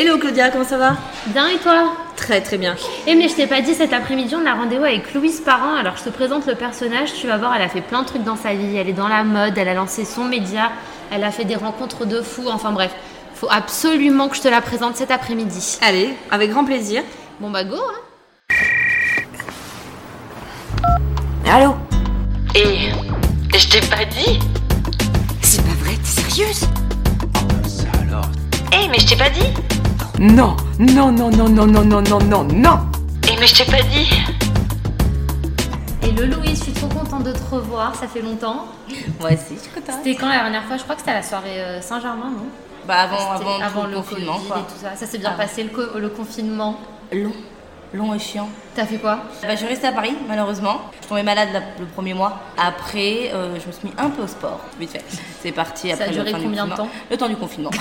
[0.00, 0.96] Hello Claudia, comment ça va?
[1.26, 1.92] Bien et toi?
[2.14, 2.76] Très très bien.
[3.08, 5.74] Eh mais je t'ai pas dit cet après-midi on a rendez-vous avec Louise Parent.
[5.74, 8.22] Alors je te présente le personnage, tu vas voir, elle a fait plein de trucs
[8.22, 8.76] dans sa vie.
[8.76, 10.70] Elle est dans la mode, elle a lancé son média,
[11.10, 12.48] elle a fait des rencontres de fous.
[12.48, 12.94] Enfin bref,
[13.34, 15.78] faut absolument que je te la présente cet après-midi.
[15.82, 17.02] Allez, avec grand plaisir.
[17.40, 17.94] Bon bah go hein.
[21.44, 21.74] Allô?
[22.54, 22.92] Et
[23.52, 24.38] je t'ai pas dit
[25.42, 26.68] C'est pas vrai, t'es sérieuse?
[27.66, 28.28] Ça alors
[28.72, 29.52] Eh mais je t'ai pas dit
[30.18, 32.78] Non, non, non, non, non, non, non, non, non, non
[33.30, 34.08] Eh mais je t'ai pas dit
[36.02, 38.66] Et le Louise, je suis trop contente de te revoir, ça fait longtemps.
[39.20, 39.96] Moi aussi, je suis contente.
[40.02, 40.76] C'était quand la dernière fois?
[40.76, 42.46] Je crois que c'était à la soirée euh, Saint-Germain, non?
[42.86, 43.30] Bah avant,
[43.62, 44.56] avant, tout le confinement, Covid quoi.
[44.58, 44.96] et tout ça.
[44.96, 45.36] Ça s'est bien Ah.
[45.38, 46.78] passé le, co- le confinement?
[47.12, 47.32] Long,
[47.92, 48.48] long et chiant.
[48.78, 49.18] T'as fait quoi?
[49.42, 50.82] Bah, je suis restée à Paris, malheureusement.
[50.92, 52.38] Je suis tombée malade la- le premier mois.
[52.56, 55.02] Après, euh, je me suis mis un peu au sport, vite fait.
[55.42, 56.76] C'est parti Ça après a duré le combien de confinement.
[56.76, 56.88] temps?
[57.10, 57.70] Le temps du confinement.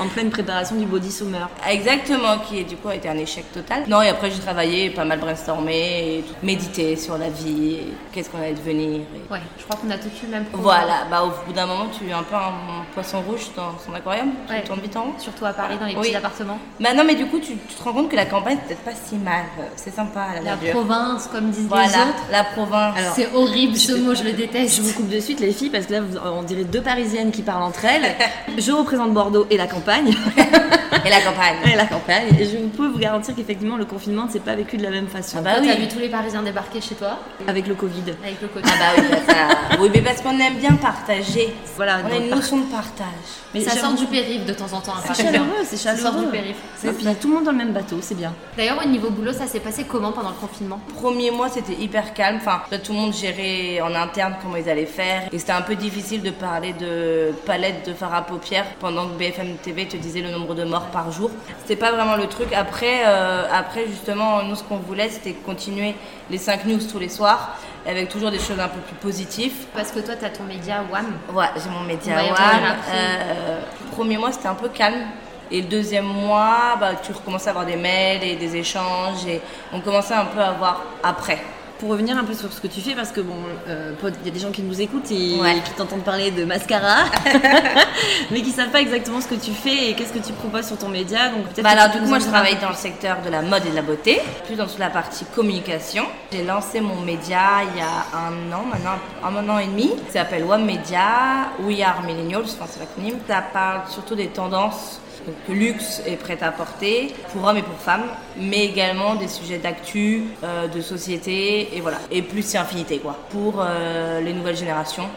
[0.00, 1.46] En pleine préparation du body summer.
[1.68, 3.84] Exactement, qui du coup a été un échec total.
[3.86, 8.30] Non, et après j'ai travaillé, pas mal brainstormé, et tout, médité sur la vie, qu'est-ce
[8.30, 9.00] qu'on allait devenir.
[9.02, 10.62] et- Ouais, je crois qu'on a tous eu le même programme.
[10.84, 13.92] Voilà, bah au bout d'un moment, tu es un peu un poisson rouge dans son
[13.94, 14.62] aquarium, Ouais.
[14.62, 15.12] tu tournes vite en rond.
[15.18, 16.00] Surtout à Paris, dans les Oui.
[16.06, 16.58] petits appartements.
[16.80, 19.16] Bah non, mais du coup, tu, tu te rends compte que la campagne, pas si
[19.16, 19.44] mal.
[19.76, 20.70] C'est sympa, la, La verdure.
[20.84, 22.24] province, comme disent les autres.
[22.30, 22.96] la province.
[23.14, 24.76] C'est horrible ce mot, je le déteste.
[24.76, 27.30] Je vous coupe de suite les filles parce que là vous- on dirait deux parisiennes
[27.32, 28.14] qui parlent entre elles.
[28.58, 30.14] Je représente Bordeaux et la campagne.
[31.10, 31.56] Et la campagne.
[31.72, 32.26] Et la campagne.
[32.38, 35.08] Et je peux vous garantir qu'effectivement le confinement ne s'est pas vécu de la même
[35.08, 35.38] façon.
[35.40, 35.66] Ah bah oui.
[35.66, 38.02] T'as vu tous les Parisiens débarquer chez toi Avec le Covid.
[38.22, 38.64] avec le Covid.
[38.72, 39.76] Ah bah oui, bah ça...
[39.80, 41.52] oui, mais parce qu'on aime bien partager.
[41.74, 41.98] Voilà.
[42.08, 43.08] On a une notion de partage.
[43.52, 44.92] mais ça sort du périph' de temps en temps.
[45.02, 45.22] C'est Paris.
[45.24, 46.12] chaleureux, c'est Ça chaleureux.
[46.12, 46.56] sort du périph'.
[46.84, 48.32] Et puis il y a tout le monde dans le même bateau, c'est bien.
[48.56, 50.78] D'ailleurs, au niveau boulot, ça s'est passé comment pendant le confinement?
[51.00, 52.36] Premier mois, c'était hyper calme.
[52.40, 55.22] Enfin, tout le monde gérait en interne comment ils allaient faire.
[55.32, 59.14] Et c'était un peu difficile de parler de palette de fard à paupières pendant que
[59.18, 61.30] BFM TV te disait le nombre de morts par jour.
[61.62, 62.52] C'était pas vraiment le truc.
[62.52, 65.94] Après, euh, après justement, nous, ce qu'on voulait, c'était continuer
[66.30, 67.56] les 5 news tous les soirs
[67.86, 69.66] avec toujours des choses un peu plus positives.
[69.74, 71.06] Parce que toi, t'as ton média WAM.
[71.32, 72.76] Ouais, j'ai mon média WAM.
[72.92, 75.06] Euh, le premier mois, c'était un peu calme.
[75.50, 79.26] Et le deuxième mois, bah, tu recommences à avoir des mails et des échanges.
[79.26, 79.40] Et
[79.72, 81.38] on commençait un peu à voir après.
[81.80, 83.32] Pour revenir un peu sur ce que tu fais, parce que bon,
[83.66, 85.62] euh, il y a des gens qui nous écoutent et Ouais.
[85.64, 87.04] qui t'entendent parler de mascara,
[88.30, 90.76] mais qui savent pas exactement ce que tu fais et qu'est-ce que tu proposes sur
[90.76, 91.30] ton média.
[91.30, 93.64] Donc peut-être Bah alors du coup moi je travaille dans le secteur de la mode
[93.64, 96.04] et de la beauté, plus dans toute la partie communication.
[96.30, 97.40] J'ai lancé mon média
[97.72, 99.90] il y a un an maintenant, un an et demi.
[100.08, 103.16] Ça s'appelle One Media, We Are Millennials, enfin c'est l'acronyme.
[103.26, 107.76] Ça parle surtout des tendances donc, luxe et prêt à porter pour hommes et pour
[107.76, 108.04] femmes,
[108.38, 111.98] mais également des sujets d'actu, euh, de société et voilà.
[112.10, 113.16] Et plus c'est infinité quoi.
[113.30, 115.08] Pour euh, les nouvelles générations,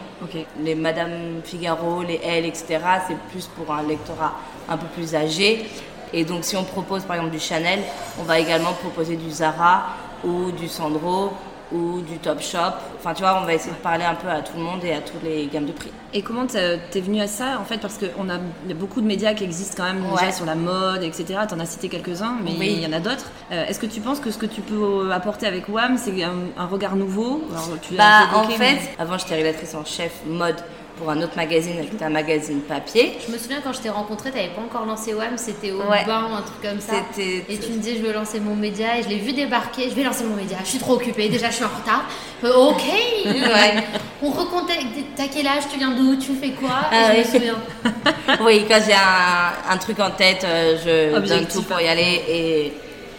[0.62, 2.78] les Madame Figaro, les Elle, etc.
[3.08, 4.34] C'est plus pour un lectorat
[4.68, 5.66] un peu plus âgé.
[6.12, 7.80] Et donc, si on propose par exemple du Chanel,
[8.20, 9.86] on va également proposer du Zara
[10.24, 11.32] ou du Sandro
[11.72, 12.58] ou du Topshop.
[12.98, 14.92] Enfin, tu vois, on va essayer de parler un peu à tout le monde et
[14.92, 15.90] à toutes les gammes de prix.
[16.12, 19.00] Et comment t'es venu à ça en fait Parce qu'on a, il y a beaucoup
[19.00, 21.40] de médias qui existent quand même déjà sur la mode, etc.
[21.48, 22.74] T'en as cité quelques-uns, mais Oui.
[22.76, 23.30] il y en a d'autres.
[23.52, 26.32] Euh, Est-ce que tu penses que ce que tu peux apporter avec WAM, c'est un,
[26.56, 27.42] un regard nouveau?
[27.50, 30.56] Alors, tu Bah, en évoqué, fait, mais- avant, j'étais rédactrice en chef mode
[30.96, 33.16] pour un autre magazine, qui était un magazine papier.
[33.26, 36.04] Je me souviens quand je t'ai rencontré, t'avais pas encore lancé WAM, c'était au Ouais.
[36.06, 36.94] bain ou un truc comme ça.
[37.18, 39.94] Et tu me disais, je veux lancer mon média, et je l'ai vu débarquer, je
[39.94, 42.04] vais lancer mon média, je suis trop occupée, déjà je suis en retard.
[42.44, 42.82] Euh, ok
[43.24, 43.84] Ouais.
[44.22, 44.84] On recontacte,
[45.16, 46.68] t'as quel âge, tu viens d'où, tu fais quoi?
[46.92, 47.30] Et Ah je me oui.
[47.30, 47.58] souviens.
[48.44, 51.88] oui, quand j'ai un, un truc en tête, euh, je donne Objectif, tout pour y
[51.88, 52.72] aller et,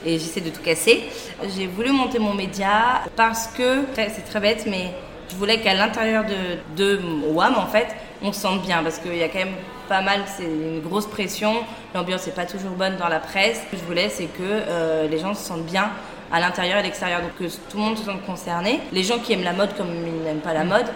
[0.06, 1.04] et j'essaie de tout casser.
[1.56, 4.92] J'ai voulu monter mon média parce que, c'est très bête, mais
[5.30, 6.24] je voulais qu'à l'intérieur
[6.76, 7.88] de, WAM, en fait,
[8.22, 9.56] on se sente bien parce qu'il y a quand même
[9.88, 11.54] pas mal, c'est une grosse pression,
[11.94, 13.62] l'ambiance n'est pas toujours bonne dans la presse.
[13.66, 15.92] Ce que je voulais, c'est que euh, les gens se sentent bien
[16.32, 18.80] à l'intérieur et à l'extérieur, donc que tout le monde se sente concerné.
[18.92, 20.88] Les gens qui aiment la mode comme ils n'aiment pas la mode.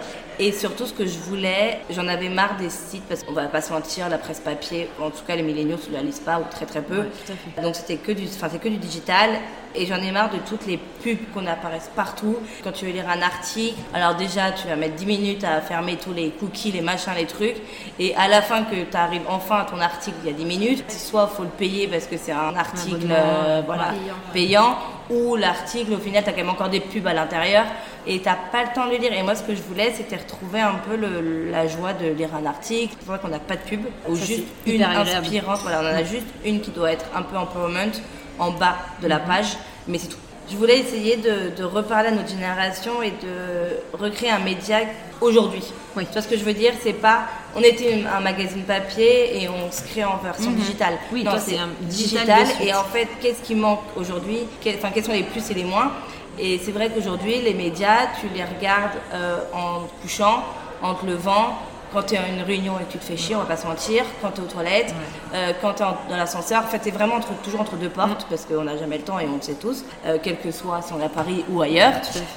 [0.42, 3.60] Et surtout, ce que je voulais, j'en avais marre des sites, parce qu'on va pas
[3.60, 6.44] se mentir, la presse papier, en tout cas les milléniaux ne la lisent pas ou
[6.50, 7.00] très très peu.
[7.00, 7.60] Ouais, tout à fait.
[7.60, 9.32] Donc c'était que du, que du digital.
[9.74, 12.38] Et j'en ai marre de toutes les pubs qu'on apparaissent partout.
[12.64, 15.96] Quand tu veux lire un article, alors déjà tu vas mettre 10 minutes à fermer
[15.96, 17.56] tous les cookies, les machins, les trucs.
[18.00, 20.44] Et à la fin que tu arrives enfin à ton article, il y a 10
[20.44, 20.90] minutes.
[20.90, 24.78] Soit faut le payer parce que c'est un article euh, voilà, payant, payant,
[25.10, 27.64] ou l'article au final tu as quand même encore des pubs à l'intérieur
[28.06, 29.12] et t'as pas le temps de le lire.
[29.12, 32.30] Et moi ce que je voulais c'était retrouver un peu le- la joie de lire
[32.34, 32.94] un article.
[33.00, 35.24] C'est vrai qu'on n'a pas de pub ou Ça, juste une agréable.
[35.26, 35.58] inspirante.
[35.62, 37.92] Voilà, on en a juste une qui doit être un peu empowerment
[38.38, 39.56] en bas de la page,
[39.86, 40.16] mais c'est tout.
[40.50, 44.78] Je voulais essayer de, de reparler à notre génération et de recréer un média
[45.20, 45.62] aujourd'hui.
[45.96, 46.06] Oui.
[46.06, 46.72] Tu vois ce que je veux dire?
[46.82, 47.20] C'est pas
[47.54, 50.94] on était un magazine papier et on se crée en version digitale.
[50.94, 50.98] Mhm.
[51.12, 52.60] Oui, Non, c'est digital suite.
[52.68, 54.40] Et en fait, qu'est-ce qui manque aujourd'hui?
[54.76, 55.92] Enfin, quels sont les plus et les moins?
[56.40, 60.42] Et c'est vrai qu'aujourd'hui, les médias, tu les regardes euh, en te couchant,
[60.82, 61.58] en te levant.
[61.92, 63.56] Quand tu es à une réunion et que tu te fais chier, on va pas
[63.56, 64.94] se mentir, quand tu es aux toilettes,
[65.34, 68.26] euh, quand tu es dans l'ascenseur, en fait, tu vraiment entre- toujours entre deux portes
[68.30, 70.82] parce qu'on n'a jamais le temps et on le sait tous, euh, quel que soit
[70.82, 71.94] si on est à Paris ou ailleurs.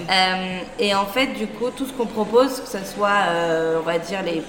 [0.09, 3.11] Euh, et en fait, du coup, tout ce qu'on propose, que ce soit,
[3.77, 4.41] on va dire, les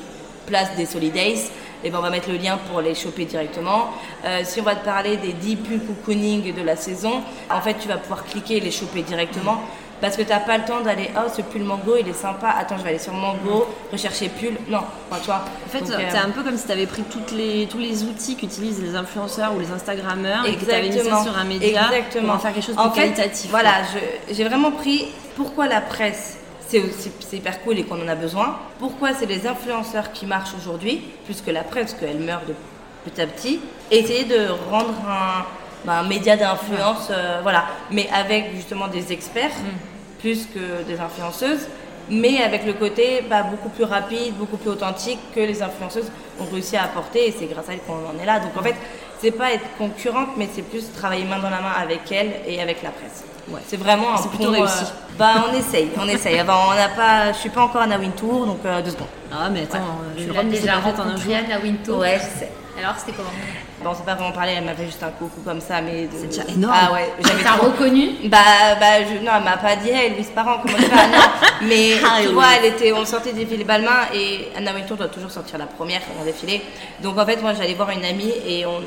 [0.46, 1.50] places des Solidays,
[1.84, 3.90] et ben on va mettre le lien pour les choper directement.
[4.24, 7.74] Euh, si on va te parler des 10 pulls cocooning de la saison, en fait,
[7.74, 9.60] tu vas pouvoir cliquer et les choper directement.
[10.00, 12.48] Parce que tu n'as pas le temps d'aller, oh ce pull mango il est sympa,
[12.58, 14.54] attends je vais aller sur mango, rechercher pull.
[14.68, 15.44] Non, enfin, tu vois.
[15.64, 17.78] En fait, Donc, c'est euh, un peu comme si tu avais pris toutes les, tous
[17.78, 21.38] les outils qu'utilisent les influenceurs ou les Instagrammeurs et que tu avais mis ça sur
[21.38, 22.26] un média Exactement.
[22.26, 23.50] pour en faire quelque chose de En plus fait, qualitatif.
[23.50, 23.72] Voilà,
[24.30, 26.38] j'ai vraiment pris pourquoi la presse,
[26.96, 28.58] c'est hyper cool et qu'on en a besoin.
[28.78, 32.54] Pourquoi c'est les influenceurs qui marchent aujourd'hui, plus que la presse, qu'elle meurt de
[33.04, 33.60] petit à petit?
[33.90, 39.52] Et essayer de rendre un, un média d'influence, euh, voilà, mais avec justement des experts,
[40.20, 41.68] plus que des influenceuses.
[42.10, 46.44] Mais avec le côté bah, beaucoup plus rapide, beaucoup plus authentique que les influenceuses ont
[46.52, 48.40] réussi à apporter et c'est grâce à elles qu'on en est là.
[48.40, 48.74] Donc en fait,
[49.24, 52.60] c'est pas être concurrente, mais c'est plus travailler main dans la main avec elles et
[52.60, 53.24] avec la presse.
[53.48, 53.60] Ouais.
[53.66, 54.84] C'est vraiment un C'est plutôt pont, réussi.
[55.18, 56.38] bah on essaye, on essaye.
[56.38, 59.06] Avant, on n'a pas, je suis pas encore à Nawin Tour, donc euh, deux secondes.
[59.32, 61.34] Ah, mais attends, euh, Tu je c'est déjà pas fait en un rencontré jour.
[61.46, 61.98] Anna Wintour.
[61.98, 62.50] Ouais, je sais.
[62.78, 63.30] Alors, c'était comment?
[63.84, 66.08] Bon, on s'est pas vraiment parlé, elle m'a fait juste un coucou comme ça, mais.
[66.10, 66.74] C'est déjà énorme.
[66.74, 67.66] Ah ouais, j'avais T'as trop.
[67.66, 68.38] reconnu Bah,
[68.80, 71.24] bah je, non, elle m'a pas dit, hey, Louise Parent, comment tu vas Non,
[71.62, 75.08] mais Ah, tu vois, elle était, on sortait des défilé Balmain et Anna Wintour doit
[75.08, 76.62] toujours sortir la première un défilé.
[77.02, 78.80] Donc en fait, moi j'allais voir une amie et on,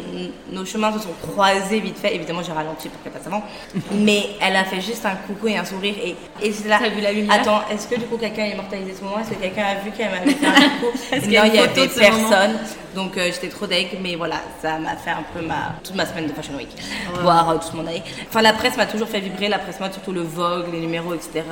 [0.52, 2.16] nos chemins se sont croisés vite fait.
[2.16, 3.44] Évidemment, j'ai ralenti pour qu'elle passe avant,
[3.92, 6.80] mais elle a fait juste un coucou et un sourire et, et c'est là.
[6.82, 9.30] T'as vu la lumière Attends, est-ce que du coup quelqu'un a immortalisé ce moment Est-ce
[9.30, 10.98] que quelqu'un a vu qu'elle m'avait fait un coucou?
[11.28, 12.58] Non, il y avait personne.
[12.96, 16.06] Donc euh, j'étais trop deg, mais voilà, ça m'a fait un peu ma toute ma
[16.06, 16.70] semaine de Fashion Week,
[17.22, 18.04] voire euh, toute mon année.
[18.30, 21.14] Enfin, la presse m'a toujours fait vibrer, la presse mode, surtout le Vogue, les numéros,
[21.14, 21.44] etc.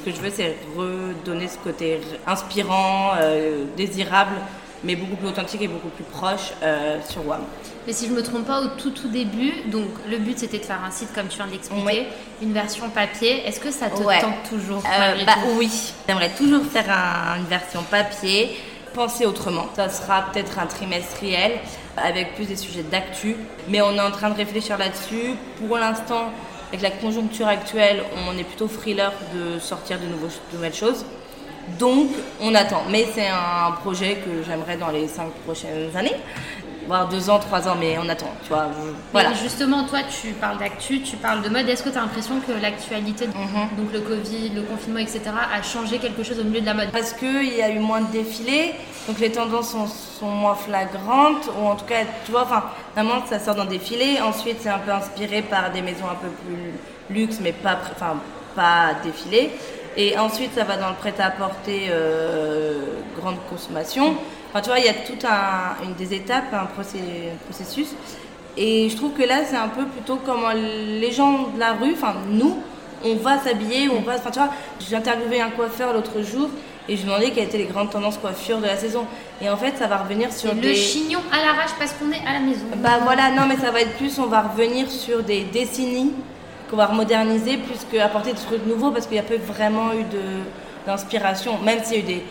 [0.00, 4.36] Ce que je veux, c'est redonner ce côté inspirant, euh, désirable,
[4.82, 7.40] mais beaucoup plus authentique et beaucoup plus proche euh, sur WAM.
[7.86, 10.64] Mais si je me trompe pas, au tout tout début, donc le but c'était de
[10.64, 12.06] faire un site comme tu viens de l'expliquer, Oui.
[12.42, 13.46] une version papier.
[13.46, 14.20] Est-ce que ça te Ouais.
[14.20, 15.70] tente toujours Euh, bah oui,
[16.08, 18.56] j'aimerais toujours faire un- une version papier,
[18.94, 19.66] penser autrement.
[19.76, 21.52] Ça sera peut-être un trimestriel
[21.96, 23.36] avec plus des sujets d'actu,
[23.68, 25.34] mais on est en train de réfléchir là-dessus.
[25.66, 26.30] Pour l'instant,
[26.68, 31.04] avec la conjoncture actuelle, on est plutôt frileur de sortir de, nouveaux- de nouvelles choses.
[31.78, 32.08] Donc,
[32.40, 32.82] on attend.
[32.90, 36.16] Mais c'est un projet que j'aimerais dans les cinq prochaines années,
[36.86, 38.30] voire deux ans, trois ans, mais on attend.
[38.42, 39.30] Tu vois, je- voilà.
[39.30, 41.68] Mais justement, toi, tu parles d'actu, tu parles de mode.
[41.68, 43.76] Est-ce que tu as l'impression que l'actualité, Mhm.
[43.78, 45.20] donc le Covid, le confinement, etc.,
[45.52, 46.90] a changé quelque chose au milieu de la mode?
[46.90, 48.72] Parce qu'il y a eu moins de défilés,
[49.08, 52.64] donc les tendances sont, sont moins flagrantes, ou en tout cas, tu vois, enfin,
[52.96, 56.14] normalement ça sort dans des défilés, ensuite c'est un peu inspiré par des maisons un
[56.14, 58.14] peu plus luxe, mais pas, enfin,
[58.54, 59.50] pas défilés,
[59.96, 62.80] et ensuite ça va dans le prêt-à-porter euh,
[63.20, 64.14] grande consommation.
[64.54, 67.88] Enfin, tu vois, il y a tout un, une des étapes, un, processus,
[68.56, 71.92] et je trouve que là c'est un peu plutôt comme les gens de la rue,
[71.92, 72.58] enfin nous,
[73.04, 74.14] on va s'habiller, on va.
[74.14, 76.48] Enfin, tu vois, j'ai interviewé un coiffeur l'autre jour
[76.88, 79.06] et je lui demandais quelles étaient les grandes tendances coiffure de la saison.
[79.42, 80.68] Et en fait, ça va revenir sur des.
[80.68, 82.64] Le chignon à l'arrache parce qu'on est à la maison.
[82.76, 86.12] Bah voilà, non, mais ça va être plus, on va revenir sur des décennies
[86.70, 90.04] qu'on va remoderniser plus qu'apporter des trucs nouveaux parce qu'il n'y a pas vraiment eu
[90.04, 90.44] de-
[90.86, 92.24] d'inspiration, même s'il y a eu des,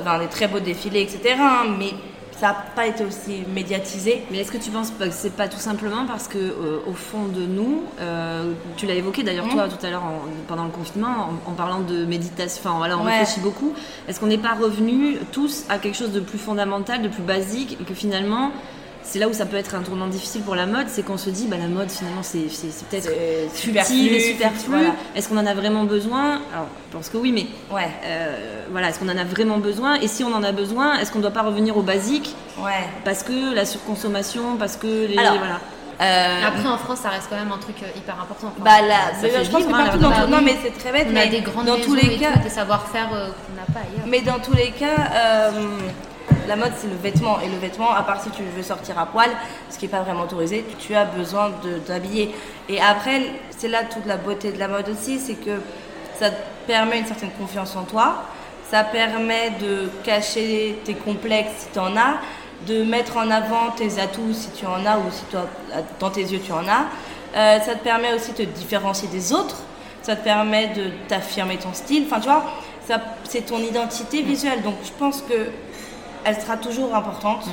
[0.00, 1.36] enfin, des très beaux défilés, etc.
[1.40, 1.90] hein, mais
[2.38, 4.22] ça n'a pas été aussi médiatisé.
[4.30, 7.26] Mais est-ce que tu penses que c'est pas tout simplement parce que euh, au fond
[7.26, 9.52] de nous, euh, tu l'as évoqué d'ailleurs Mhm.
[9.52, 12.96] toi tout à l'heure en- pendant le confinement en, en parlant de méditation, enfin voilà,
[12.98, 13.18] on Ouais.
[13.18, 13.74] réfléchit beaucoup.
[14.08, 17.76] Est-ce qu'on n'est pas revenus tous à quelque chose de plus fondamental, de plus basique
[17.78, 18.52] et que finalement
[19.10, 21.30] c'est là où ça peut être un tournant difficile pour la mode, c'est qu'on se
[21.30, 22.38] dit bah la mode finalement c'est
[22.88, 23.10] peut-être
[23.52, 24.90] futile et superflu, voilà.
[25.16, 26.40] Est-ce qu'on en a vraiment besoin?
[26.54, 29.94] Alors je pense que oui, mais Ouais, euh, voilà, est-ce qu'on en a vraiment besoin?
[29.96, 32.34] Et si on en a besoin, est-ce qu'on ne doit pas revenir au basique?
[32.58, 32.84] Ouais.
[33.04, 35.58] parce que la surconsommation, parce que les Alors, voilà.
[36.02, 38.52] Euh, Après, en France, ça reste quand même un truc euh, hyper important.
[38.56, 40.70] Enfin, Bah là, Ça je pense vivre, que hein, partout dans tout- non mais c'est
[40.78, 43.54] très bête, on mais a des grandes dans tous les cas, des savoir-faire euh, qu'on
[43.54, 44.06] n'a pas ailleurs.
[44.06, 45.50] mais dans tous les cas, euh,
[46.48, 49.06] la mode c'est le vêtement et le vêtement, à part si tu veux sortir à
[49.06, 49.30] poil,
[49.70, 52.34] ce qui est pas vraiment autorisé, tu as besoin de t'habiller.
[52.68, 53.22] Et après,
[53.56, 55.60] c'est là toute la beauté de la mode aussi, c'est que
[56.18, 56.30] ça
[56.66, 58.24] permet une certaine confiance en toi,
[58.70, 62.18] ça permet de cacher tes complexes si tu en as,
[62.66, 65.46] de mettre en avant tes atouts si tu en as ou si toi,
[65.98, 66.86] dans tes yeux tu en as.
[67.36, 69.56] Euh, ça te permet aussi de te différencier des autres,
[70.02, 72.04] ça te permet de t'affirmer ton style.
[72.06, 72.44] Enfin, tu vois,
[73.24, 74.62] c'est ton identité visuelle.
[74.62, 75.50] Donc, je pense que
[76.24, 77.46] elle sera toujours importante.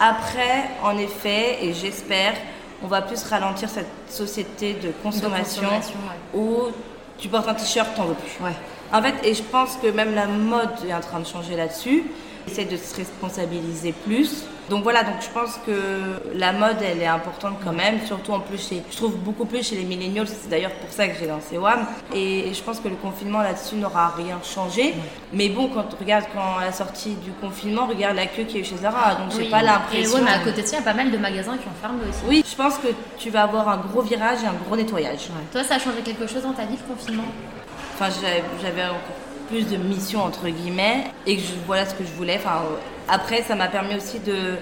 [0.00, 2.34] Après, en effet, et j'espère,
[2.82, 5.98] on va plus ralentir cette société de consommation, consommation,
[6.34, 6.72] où
[7.18, 8.44] tu portes un t-shirt, t'en veux plus.
[8.44, 8.54] Ouais.
[8.92, 12.04] En fait, et je pense que même la mode est en train de changer là-dessus.
[12.46, 14.44] Essaye de se responsabiliser plus.
[14.70, 18.40] Donc voilà, donc je pense que la mode, elle est importante quand même, surtout en
[18.40, 20.26] plus chez, je trouve beaucoup plus chez les millennials.
[20.26, 21.84] C'est d'ailleurs pour ça que j'ai lancé WAM.
[22.14, 24.94] Et je pense que le confinement là-dessus n'aura rien changé.
[25.32, 28.56] Mais bon, quand tu regardes quand à la sortie du confinement, regarde la queue qu'il
[28.56, 29.16] y a eu chez Zara.
[29.16, 29.50] Donc j'ai Oui.
[29.50, 30.18] pas Et l'impression.
[30.18, 31.80] ouais, mais à côté de ça, il y a pas mal de magasins qui ont
[31.80, 32.20] fermé aussi.
[32.26, 35.28] Oui, je pense que tu vas avoir un gros virage et un gros nettoyage.
[35.52, 37.24] Toi, ça a changé quelque chose dans ta vie, le confinement?
[37.94, 38.08] Enfin,
[38.62, 39.18] j'avais encore
[39.48, 42.36] plus de missions entre guillemets et que je, voilà ce que je voulais.
[42.36, 42.62] Enfin,
[43.08, 44.56] après, ça m'a permis aussi de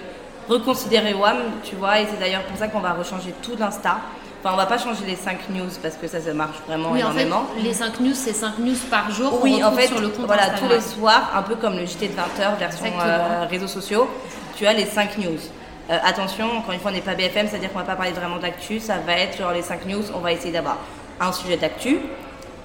[0.49, 3.97] reconsidérer WAM, tu vois, et c'est d'ailleurs pour ça qu'on va rechanger tout d'Insta.
[4.43, 7.03] Enfin, on va pas changer les 5 news parce que ça, ça marche vraiment Oui,
[7.03, 7.45] en fait, énormément.
[7.61, 9.39] les 5 news, c'est 5 news par jour.
[9.43, 12.07] Oui, en fait, sur le compte voilà, tous les soirs, un peu comme le JT
[12.07, 14.09] de 20h version euh, réseaux sociaux,
[14.57, 15.37] tu as les 5 news.
[15.91, 18.37] Euh, attention, encore une fois, on n'est pas BFM, c'est-à-dire qu'on va pas parler vraiment
[18.37, 20.77] d'actu, ça va être genre les 5 news, on va essayer d'avoir
[21.19, 21.99] un sujet d'actu,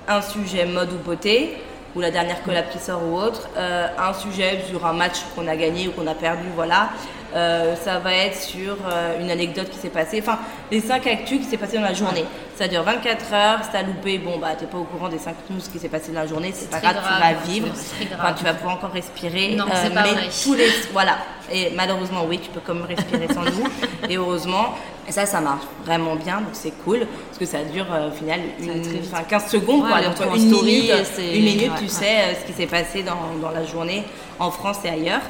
[0.09, 1.59] un sujet mode ou beauté,
[1.97, 5.49] ou la dernière collab qui sort ou autre, euh, un sujet sur un match qu'on
[5.49, 6.91] a gagné ou qu'on a perdu, voilà.
[7.35, 10.39] Euh, ça va être sur euh, une anecdote qui s'est passée, enfin
[10.71, 12.25] les 5 actus qui s'est passé dans la journée.
[12.55, 15.61] Ça dure 24 heures, t'as loupé, bon bah t'es pas au courant des 5 news
[15.71, 17.69] qui s'est passé dans la journée, c'est pas grave, tu vas vivre,
[18.15, 19.55] enfin tu vas pouvoir encore respirer.
[19.57, 20.29] Non, c'est pas mais vrai.
[20.43, 21.19] tous les voilà.
[21.53, 23.69] Et malheureusement oui, tu peux comme respirer sans nous.
[24.09, 24.75] Et heureusement,
[25.09, 28.13] et ça ça marche vraiment bien, donc c'est cool parce que ça dure euh, au
[28.13, 29.11] final une, va très vite.
[29.13, 29.99] enfin, 15 secondes Ouais, quoi.
[30.01, 31.89] on Donc retrouve en une story minute, une minute, ouais, tu ouais.
[31.89, 34.05] sais euh, ce qui s'est passé dans, dans la journée
[34.39, 35.21] en France et ailleurs.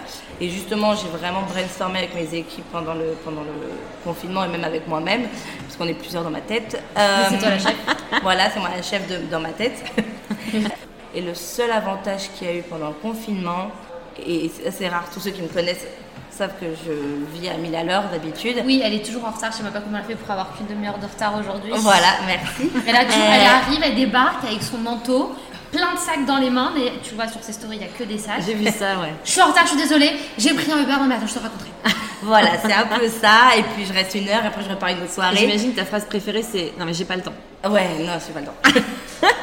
[0.40, 3.70] Et justement, j'ai vraiment brainstormé avec mes équipes pendant le, pendant le
[4.04, 5.22] confinement et même avec moi-même,
[5.62, 6.82] parce qu'on est plusieurs dans ma tête.
[6.98, 7.74] Euh, c'est toi la chef.
[8.22, 9.82] Voilà, c'est moi la chef de- dans ma tête.
[11.14, 13.70] et le seul avantage qu'il y a eu pendant le confinement,
[14.26, 15.86] et c'est assez rare, tous ceux qui me connaissent
[16.36, 18.62] savent que je vis à 1000 à l'heure d'habitude.
[18.64, 19.50] Oui, elle est toujours en retard.
[19.52, 21.72] Je sais même pas comment elle fait pour avoir qu'une demi-heure de retard aujourd'hui.
[21.76, 22.70] Voilà, merci.
[22.86, 25.34] Elle, a toujours- Euh, elle arrive, elle débarque avec son manteau,
[25.72, 27.88] plein de sacs dans les mains, mais tu vois sur ses stories, il n'y a
[27.88, 28.42] que des sacs.
[28.46, 29.12] J'ai vu ça, ouais.
[29.24, 30.12] Je suis en retard, je suis désolée.
[30.38, 31.70] J'ai pris un Uber, non mais attends, je te raconterai.
[32.22, 33.56] Voilà, c'est un peu ça.
[33.56, 35.36] Et puis je reste une heure, et après je repars une autre soirée.
[35.36, 37.34] J'imagine que ta phrase préférée c'est Non, mais j'ai pas le temps.
[37.68, 38.54] Ouais, non, j'ai pas le temps.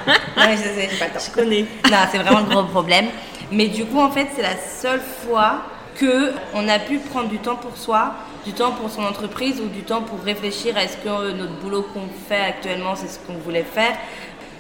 [0.08, 1.20] non, mais je sais, j'ai pas le temps.
[1.26, 1.62] Je connais.
[1.90, 3.06] Non, c'est vraiment le gros problème.
[3.52, 5.62] Mais du coup, en fait, c'est la seule fois
[5.96, 8.14] que on a pu prendre du temps pour soi,
[8.46, 11.54] du temps pour son entreprise ou du temps pour réfléchir à est-ce que euh, notre
[11.54, 13.96] boulot qu'on fait actuellement, c'est ce qu'on voulait faire,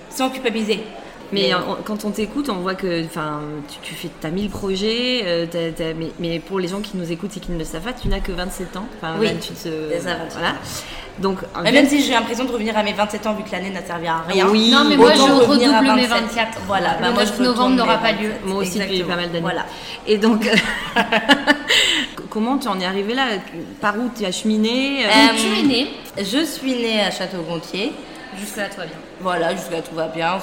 [0.09, 0.83] sans culpabiliser.
[1.33, 1.51] Mais
[1.85, 5.45] quand on t'écoute, on voit que enfin, tu, tu fais, as 1000 projets, euh,
[5.97, 8.07] mais, mais pour les gens qui nous écoutent et qui ne le savent pas, tu
[8.07, 8.85] n'as que 27 ans.
[8.97, 10.49] Enfin, Oui, 28, euh, c'est ça, 28 voilà.
[10.49, 10.53] ans.
[11.19, 13.69] Donc, Mais même si j'ai l'impression de revenir à mes 27 ans vu que l'année
[13.69, 14.47] n'a servi à rien.
[14.49, 14.71] Oui.
[14.71, 16.09] Non, mais moi, je redouble mes 27.
[16.09, 16.61] 24.
[16.65, 18.29] Voilà, Le bah, moi, 9 je novembre n'aura pas lieu.
[18.29, 18.45] 27.
[18.45, 19.09] Moi aussi depuis Exactement.
[19.09, 19.41] pas mal d'années.
[19.41, 19.65] Voilà.
[20.07, 20.49] Et donc,
[22.29, 23.25] comment tu en es arrivé là?
[23.79, 25.05] Par où tu as cheminé?
[25.05, 25.87] Euh, tu es née.
[26.17, 27.91] Je suis née à Château-Gontier.
[28.39, 28.95] Jusque-là, tout va bien.
[29.21, 30.37] Voilà, jusqu'à tout va bien.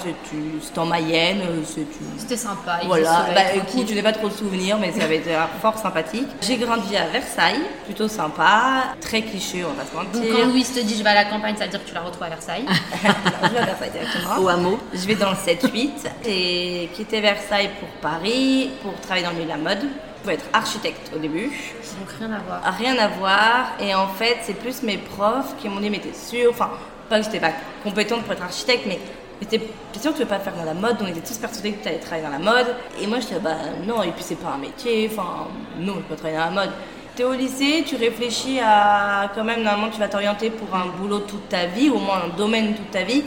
[0.63, 1.41] C'est en Mayenne.
[1.43, 1.83] euh,
[2.17, 2.79] C'était sympa.
[2.83, 5.79] il Voilà, bah écoute, je n'ai pas trop de souvenirs, mais ça avait été fort
[5.79, 6.29] sympathique.
[6.41, 10.37] J'ai grandi à Versailles, plutôt sympa, très cliché, on va se Donc mentir.
[10.37, 12.01] quand Louise te dit je vais à la campagne, ça veut dire que tu la
[12.03, 12.65] retrouves à Versailles.
[13.03, 14.39] Non, je vais à Versailles directement.
[14.39, 15.91] Au hameau Je vais dans le 7-8.
[16.25, 19.89] J'ai quitté Versailles pour Paris, pour travailler dans le milieu de la mode.
[20.19, 21.47] Je voulais être architecte au début.
[21.47, 22.75] Donc rien à voir.
[22.79, 23.73] Rien à voir.
[23.81, 26.71] Et en fait, c'est plus mes profs qui m'ont dit, mais t'es sûre Enfin,
[27.11, 27.53] pas que j'étais pas
[27.83, 28.99] compétente pour être architecte, mais
[29.47, 29.61] t'es
[30.01, 31.89] sûre que tu veux pas faire dans la mode On était tous persuadés que tu
[31.89, 32.75] allais travailler dans la mode.
[33.03, 35.11] Et moi, j'étais, bah non, et puis c'est pas un métier.
[35.13, 35.49] Enfin,
[35.79, 36.71] non, je peux travailler dans la mode.
[37.17, 41.19] T'es au lycée, tu réfléchis à quand même, normalement, tu vas t'orienter pour un boulot
[41.21, 43.25] toute ta vie, au moins un domaine toute ta vie.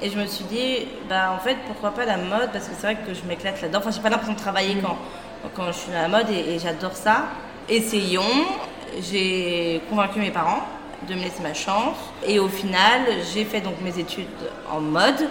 [0.00, 2.86] Et je me suis dit, bah en fait, pourquoi pas la mode Parce que c'est
[2.86, 3.80] vrai que je m'éclate là-dedans.
[3.80, 4.96] Enfin, j'ai pas l'impression de travailler quand,
[5.56, 7.24] quand je suis dans la mode et j'adore ça.
[7.68, 8.22] Essayons.
[9.00, 10.62] J'ai convaincu mes parents
[11.08, 11.96] de me laisser ma chance.
[12.26, 14.26] Et au final, j'ai fait donc mes études
[14.70, 15.28] en mode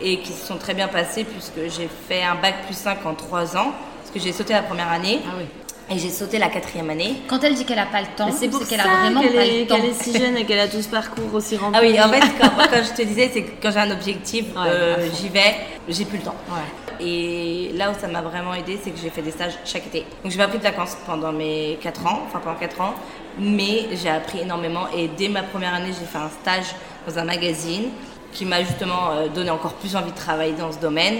[0.00, 3.14] et qui se sont très bien passées puisque j'ai fait un bac plus 5 en
[3.14, 3.72] 3 ans.
[3.98, 5.44] Parce que j'ai sauté la première année Ah oui.
[5.90, 7.16] Et j'ai sauté la quatrième année.
[7.26, 9.34] Quand elle dit qu'elle a pas le temps, C'est pour ça qu'elle a vraiment qu'elle
[9.34, 9.76] pas est, le temps.
[9.76, 11.78] qu'elle est si jeune et qu'elle a tout ce parcours aussi rempli.
[11.78, 14.62] Ah oui, en fait, quand, je te disais, c'est que quand j'ai un objectif, Ouais,
[14.66, 15.56] euh, j'y vais,
[15.88, 16.36] j'ai plus le temps.
[16.48, 17.04] Ouais.
[17.04, 20.04] Et là où ça m'a vraiment aidé, c'est que j'ai fait des stages chaque été.
[20.22, 22.94] Donc j'ai pas pris de vacances pendant mes 4 ans, enfin pendant 4 ans,
[23.38, 24.86] mais j'ai appris énormément.
[24.96, 26.74] Et dès ma première année, j'ai fait un stage
[27.08, 27.88] dans un magazine
[28.32, 31.16] qui m'a justement euh, donné encore plus envie de travailler dans ce domaine.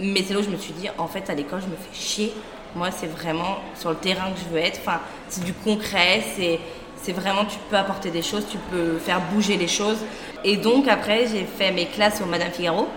[0.00, 1.94] Mais c'est là où je me suis dit, en fait, à l'école, je me fais
[1.94, 2.32] chier.
[2.74, 4.80] Moi, c'est vraiment sur le terrain que je veux être.
[4.80, 6.60] Enfin, c'est du concret, c'est
[7.02, 9.98] c'est vraiment, tu peux apporter des choses, tu peux faire bouger les choses.
[10.44, 12.88] Et donc, après, j'ai fait mes classes au Madame Figaro.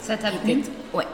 [0.00, 0.62] Ça t'a plu?
[0.94, 1.06] Ouais,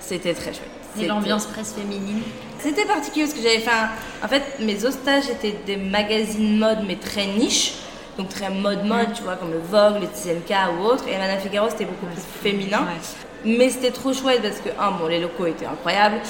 [0.00, 0.70] c'était très chouette.
[0.98, 2.22] Et l'ambiance presse féminine?
[2.58, 3.90] C'était particulier parce que j'avais fait un...
[4.24, 7.74] En fait, mes autres stages étaient des magazines mode, mais très niche.
[8.18, 11.04] Donc très mode-mode, tu vois, comme le Vogue, le TNK ou autre.
[11.08, 12.86] Et Madame Figaro, c'était beaucoup plus féminin.
[13.44, 16.20] Mais c'était trop chouette parce que, un, bon, les locaux étaient incroyables.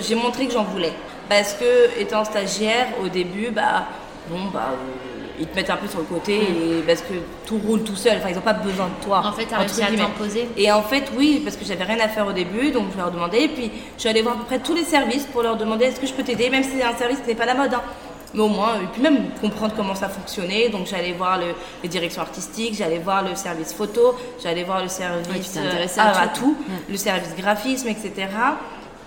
[0.00, 0.92] J'ai montré que j'en voulais.
[1.28, 3.86] Parce que, étant stagiaire, au début, bah,
[4.28, 7.14] bon, bah, euh, ils te mettent un peu sur le côté et parce que
[7.46, 8.18] tout roule tout seul.
[8.18, 9.22] Enfin, ils n'ont pas besoin de toi.
[9.24, 10.48] En fait, t'as entre réussi à t'imposer.
[10.56, 13.10] Et en fait, oui, parce que j'avais rien à faire au début, donc je leur
[13.10, 13.44] demandais.
[13.44, 15.86] Et puis, je suis allée voir à peu près tous les services pour leur demander
[15.86, 17.72] est-ce que je peux t'aider, même si c'est un service qui n'est pas la mode.
[17.74, 17.82] hein.
[18.34, 20.68] Mais au moins, et puis même comprendre comment ça fonctionnait.
[20.68, 21.54] Donc, j'allais voir le-
[21.84, 25.86] les directions artistiques, j'allais voir le service photo, j'allais voir le tu service t'es euh,
[26.02, 26.40] à à, tout.
[26.40, 26.56] tout,
[26.90, 28.12] le service graphisme, etc.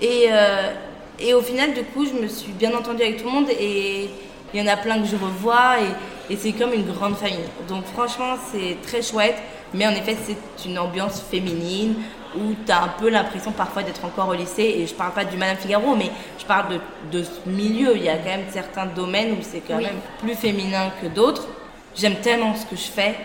[0.01, 0.73] Et, euh,
[1.19, 4.09] et au final, du coup, je me suis bien entendue avec tout le monde et
[4.53, 7.39] il y en a plein que je revois et, et c'est comme une grande famille.
[7.67, 9.35] Donc franchement, c'est très chouette,
[9.73, 11.95] mais en effet, c'est une ambiance féminine
[12.35, 15.25] où tu as un peu l'impression parfois d'être encore au lycée et je parle pas
[15.25, 16.75] du Madame Figaro, mais je parle
[17.11, 17.95] de, de ce milieu.
[17.95, 19.85] Il y a quand même certains domaines où c'est quand Oui.
[19.85, 21.47] même plus féminin que d'autres.
[21.95, 23.15] J'aime tellement ce que je fais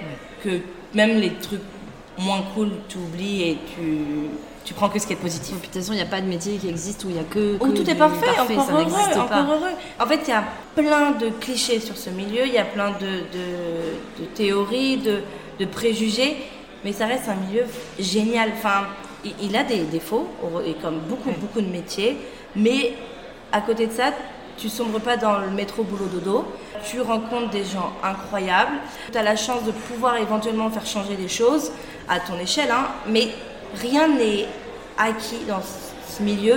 [0.43, 0.61] que
[0.95, 1.61] même les trucs
[2.19, 3.99] moins cool, tu oublies et tu,
[4.65, 5.57] tu prends que ce qui est positif.
[5.61, 7.25] De toute façon, il n'y a pas de métier qui existe où il y a
[7.25, 7.57] que.
[7.61, 8.83] Où tout est du parfait, encore ça heureux,
[9.15, 9.43] encore pas.
[9.43, 9.71] heureux.
[10.01, 10.45] En fait, il y a
[10.77, 15.21] plein de clichés sur ce milieu, il y a plein de, de- de théories, de,
[15.59, 16.37] de préjugés,
[16.85, 17.65] mais ça reste un milieu
[17.99, 18.51] génial.
[18.57, 18.87] Enfin,
[19.25, 20.29] il, il a des défauts,
[20.67, 22.17] et comme beaucoup, beaucoup de métiers,
[22.57, 22.93] mais
[23.53, 24.13] à côté de ça,
[24.59, 26.45] tu sombres pas dans le métro boulot dodo.
[26.85, 28.73] Tu rencontres des gens incroyables.
[29.11, 31.71] Tu as la chance de pouvoir éventuellement faire changer les choses
[32.09, 33.29] à ton échelle, hein, mais
[33.81, 34.47] rien n'est
[34.99, 36.57] acquis dans ce- milieu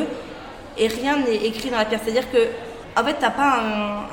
[0.78, 2.02] et rien n'est écrit dans la pierre.
[2.04, 2.38] C'est-à-dire que,
[3.00, 3.60] en fait, t'as pas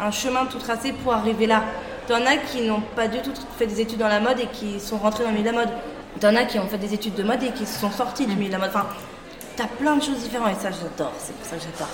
[0.00, 1.64] un, un chemin tout tracé pour arriver là.
[2.06, 4.78] T'en as qui n'ont pas du tout fait des études dans la mode et qui
[4.80, 5.72] sont rentrés dans le milieu de la mode.
[6.20, 8.34] T'en as qui ont fait des études de mode et qui se sont sortis du
[8.36, 8.70] milieu de la mode.
[8.70, 8.86] Enfin,
[9.56, 11.12] t'as plein de choses différentes et ça, j'adore.
[11.18, 11.88] C'est pour ça que j'adore.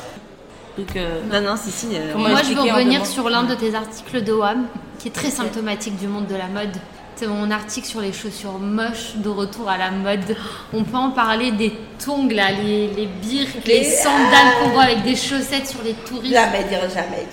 [0.77, 1.89] Donc, euh, Non, non, si, si.
[1.95, 4.67] euh, Moi, je veux revenir sur l'un de tes articles de WAM,
[4.99, 6.77] qui est très symptomatique du monde de la mode.
[7.19, 10.37] C'est mon article sur les chaussures moches de retour à la mode.
[10.73, 11.73] On peut en parler des
[12.05, 15.95] tongs, là, les, les birks, les Les- sandales qu'on voit avec des chaussettes sur les
[15.95, 16.33] touristes.
[16.33, 17.27] jamais dire jamais.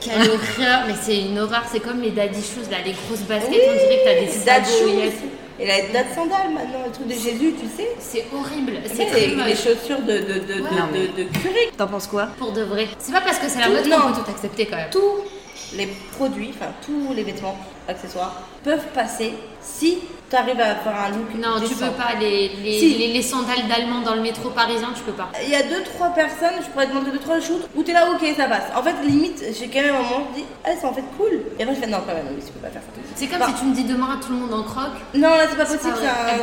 [0.00, 3.50] Quelle horreur Mais c'est une horreur, c'est comme les daddy shoes, là, les grosses baskets,
[3.52, 5.12] Oui, on dirait que t'as des sabots.
[5.60, 7.88] Et la date sandale maintenant, le truc de Jésus, tu sais.
[8.00, 11.38] C'est horrible, c'est C'est très les, chaussures de, de, de, Non, de, mais- de, de
[11.38, 11.70] curé.
[11.76, 12.26] T'en penses quoi?
[12.38, 12.88] Pour de vrai.
[12.98, 13.98] C'est pas parce que c'est la mode non.
[14.00, 14.90] qu'on peut tout accepter quand même.
[14.90, 17.56] tous les produits, enfin tous les vêtements,
[17.88, 19.98] accessoires, peuvent passer si
[20.30, 21.34] tu arrives à avoir un look.
[21.36, 22.12] Non, tu peux pas.
[22.20, 22.94] Les, les, Si.
[22.98, 25.30] les, les sandales d'Allemands dans le métro parisien, tu peux pas.
[25.42, 27.94] Il y a deux, trois personnes, je pourrais te montrer deux, trois shoots où t'es
[27.94, 28.64] là, ok, ça passe.
[28.76, 31.40] En fait, limite, j'ai quand même un moment, je dis, ah, c'est en fait cool.
[31.58, 33.00] Et après, je fais, non, quand même, mais tu peux pas faire ça.
[33.14, 34.92] C'est comme Bah, si tu me dis demain à tout le monde en croque.
[35.14, 35.94] Non, là, c'est pas possible,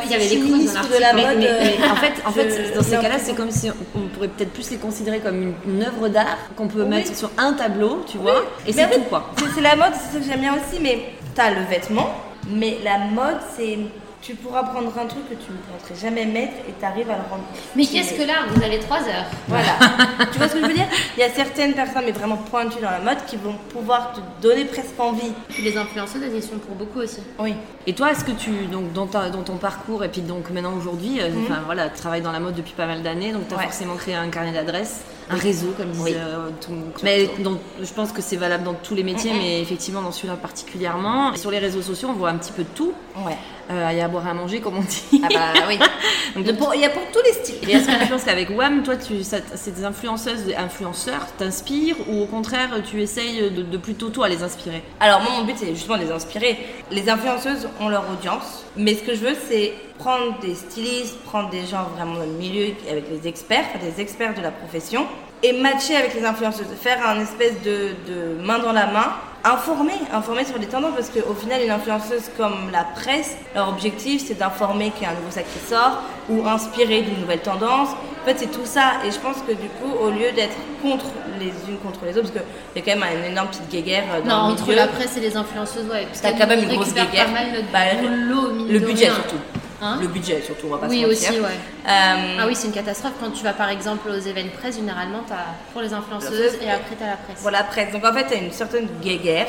[0.04, 1.38] il y avait ministre dans de la mode.
[1.38, 3.74] mais- euh, mais en fait, en fait je- dans ces cas-là, c'est comme si on,
[4.00, 6.88] on pourrait peut-être plus les considérer comme une, une œuvre d'art qu'on peut Oui.
[6.88, 9.30] mettre sur un tableau, tu vois, et c'est en tout quoi.
[9.38, 12.08] C'est c'est la mode, c'est ça que j'aime bien aussi, mais t'as le vêtement,
[12.48, 13.78] mais la mode, c'est.
[14.22, 17.22] Tu pourras prendre un truc que tu ne pourrais jamais mettre et t'arrives à le
[17.30, 17.44] rendre.
[17.76, 19.24] Mais qu'est-ce que là Vous avez 3 heures.
[19.46, 19.76] Voilà.
[20.32, 20.88] tu vois ce que je veux dire?
[21.16, 24.20] Il y a certaines personnes, mais vraiment pointues dans la mode, qui vont pouvoir te
[24.42, 25.30] donner presque envie.
[25.50, 27.20] Puis les influenceuses, elles y sont pour beaucoup aussi.
[27.38, 27.54] Oui.
[27.86, 30.72] Et toi, est-ce que tu, donc, dans, ta- dans ton parcours, et puis donc maintenant
[30.76, 33.54] aujourd'hui, euh, enfin voilà, tu travailles dans la mode depuis pas mal d'années, donc tu
[33.54, 33.64] as Ouais.
[33.64, 36.12] forcément créé un carnet d'adresses, un réseau, comme Oui.
[36.14, 40.02] euh, tout- Mais dans- je pense que c'est valable dans tous les métiers, mais effectivement
[40.02, 41.32] dans celui-là particulièrement.
[41.32, 42.92] Et sur les réseaux sociaux, on voit un petit peu de tout.
[43.24, 43.36] Ouais.
[43.70, 45.20] Euh, Il y a à boire à manger, comme on dit.
[45.24, 45.78] Ah bah oui.
[46.36, 47.68] Donc, De pour- Il y a pour tous les styles.
[47.68, 52.22] Et est-ce que tu penses qu'avec WAM, toi, tu, ça- ces influenceuses, influenceurs t'inspirent ou
[52.22, 54.82] au contraire, tu essayes de, de plutôt toi les inspirer?
[55.00, 56.58] Alors moi mon but c'est justement de les inspirer.
[56.90, 61.50] Les influenceuses ont leur audience, mais ce que je veux c'est prendre des stylistes, prendre
[61.50, 65.06] des gens vraiment dans le milieu avec les experts, des experts de la profession
[65.42, 69.12] et matcher avec les influenceuses, faire un espèce de, de main dans la main,
[69.52, 74.22] informer, informer sur les tendances parce qu'au final une influenceuse comme la presse, leur objectif
[74.26, 77.90] c'est d'informer qu'il y a un nouveau sac qui sort ou inspirer d'une nouvelle tendance.
[77.90, 81.06] En fait c'est tout ça et je pense que du coup au lieu d'être contre
[81.38, 84.04] les unes contre les autres, parce qu'il y a quand même une énorme petite guéguerre
[84.14, 84.76] euh, dans Non, le entre milieu.
[84.76, 86.06] la presse et les influenceuses, ouais.
[86.20, 87.26] Parce quand même une grosse guéguerre.
[87.26, 89.14] pas mal notre Bah, boulot, mine Le budget rien.
[89.14, 89.36] surtout.
[89.82, 91.30] Hein le budget surtout, on va pas Oui, se mentir.
[91.32, 91.46] aussi, ouais.
[91.86, 93.12] Euh, Ah oui, c'est une catastrophe.
[93.20, 95.34] Quand tu vas par exemple aux événements presse, généralement, t'as
[95.72, 97.38] pour les influenceuses et après t'as la presse.
[97.42, 97.92] Voilà, presse.
[97.92, 99.48] Donc en fait, tu as une certaine guéguerre.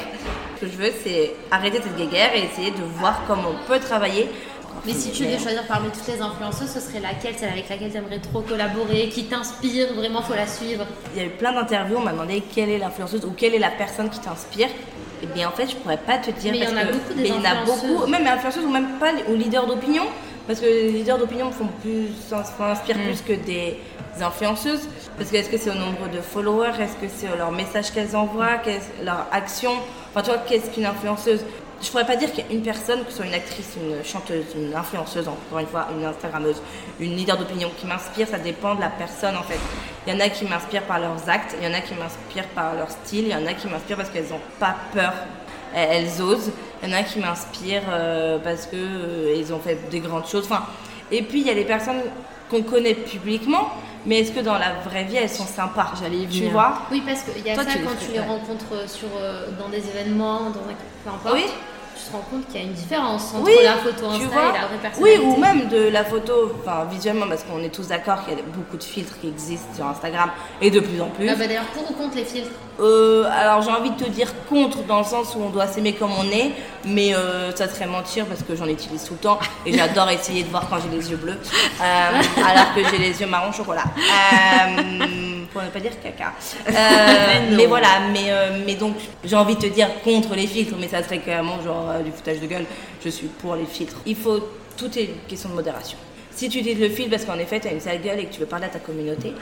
[0.55, 3.79] Ce que je veux, c'est arrêter cette guéguerre et essayer de voir comment on peut
[3.79, 4.29] travailler.
[4.85, 7.91] Mais si tu devais choisir parmi toutes les influenceuses, ce serait laquelle Celle avec laquelle
[7.91, 10.85] tu aimerais trop collaborer, qui t'inspire, vraiment faut la suivre.
[11.13, 13.59] Il y a eu plein d'interviews, on m'a demandé quelle est l'influenceuse ou quelle est
[13.59, 14.69] la personne qui t'inspire.
[15.23, 16.51] Et bien en fait, je pourrais pas te dire.
[16.51, 17.89] Mais il y en a que- beaucoup des mais il y en a influenceuses.
[17.91, 20.03] beaucoup, même influenceuses ou même pas, ou leaders d'opinion.
[20.45, 23.77] Parce que les leaders d'opinion font plus, s'inspirent plus que des
[24.21, 24.87] influenceuses.
[25.17, 26.71] Parce que est-ce que c'est au nombre de followers?
[26.79, 28.61] Est-ce que c'est leur message qu'elles envoient?
[29.03, 29.71] Leur action?
[30.13, 31.41] Enfin, tu vois, qu'est-ce qu'une influenceuse?
[31.81, 34.03] Je pourrais pas dire qu'il y a une personne, que ce soit une actrice, une
[34.03, 36.61] chanteuse, une influenceuse, encore une fois, une Instagrammeuse,
[36.99, 38.27] une leader d'opinion qui m'inspire.
[38.27, 39.59] Ça dépend de la personne, en fait.
[40.05, 42.47] Il y en a qui m'inspirent par leurs actes, il y en a qui m'inspirent
[42.55, 45.13] par leur style, il y en a qui m'inspirent parce qu'elles n'ont pas peur
[45.73, 46.51] elles, osent.
[46.81, 50.45] Il y en a qui m'inspirent euh, parce que euh, ont fait des grandes choses.
[50.45, 50.63] Enfin,
[51.11, 52.01] et puis il y a les personnes
[52.49, 53.69] qu'on connaît publiquement,
[54.08, 56.52] mais est-ce que dans la vraie vie elles sont sympas J'allais y Tu venir.
[56.54, 58.26] vois Oui, parce qu'il y a Toi, ça tu quand tu les ouais.
[58.26, 60.74] rencontres sur, euh, dans des événements, dans un...
[61.04, 61.36] peu importe.
[61.36, 61.46] Oui.
[62.08, 64.67] Te rends compte qu'il y a une différence entre Oui, la photo Insta et la
[64.67, 65.26] vraie Oui, personnalité.
[65.26, 68.43] ou même de la photo, enfin visuellement, parce qu'on est tous d'accord qu'il y a
[68.43, 70.30] beaucoup de filtres qui existent sur Instagram
[70.62, 71.28] et de plus en plus.
[71.30, 74.32] Ah bah d'ailleurs, pour ou contre les filtres Euh, alors j'ai envie de te dire
[74.48, 76.52] contre dans le sens où on doit s'aimer comme on est,
[76.86, 80.43] mais euh, ça serait mentir parce que j'en utilise tout le temps et j'adore essayer
[80.43, 81.39] de voir quand j'ai les yeux bleus,
[81.82, 81.84] euh,
[82.48, 83.84] alors que j'ai les yeux marron chocolat.
[85.51, 86.33] Pour ne pas dire caca.
[86.67, 90.75] Euh, Mais voilà, mais, euh, mais donc j'ai envie de te dire contre les filtres,
[90.79, 92.65] mais ça serait clairement genre euh, du foutage de gueule.
[93.03, 93.97] Je suis pour les filtres.
[94.05, 94.39] Il faut,
[94.75, 95.97] tout est une question de modération.
[96.38, 98.34] Si tu utilises le filtre parce qu'en effet tu as une sale gueule et que
[98.36, 99.34] tu veux parler à ta communauté,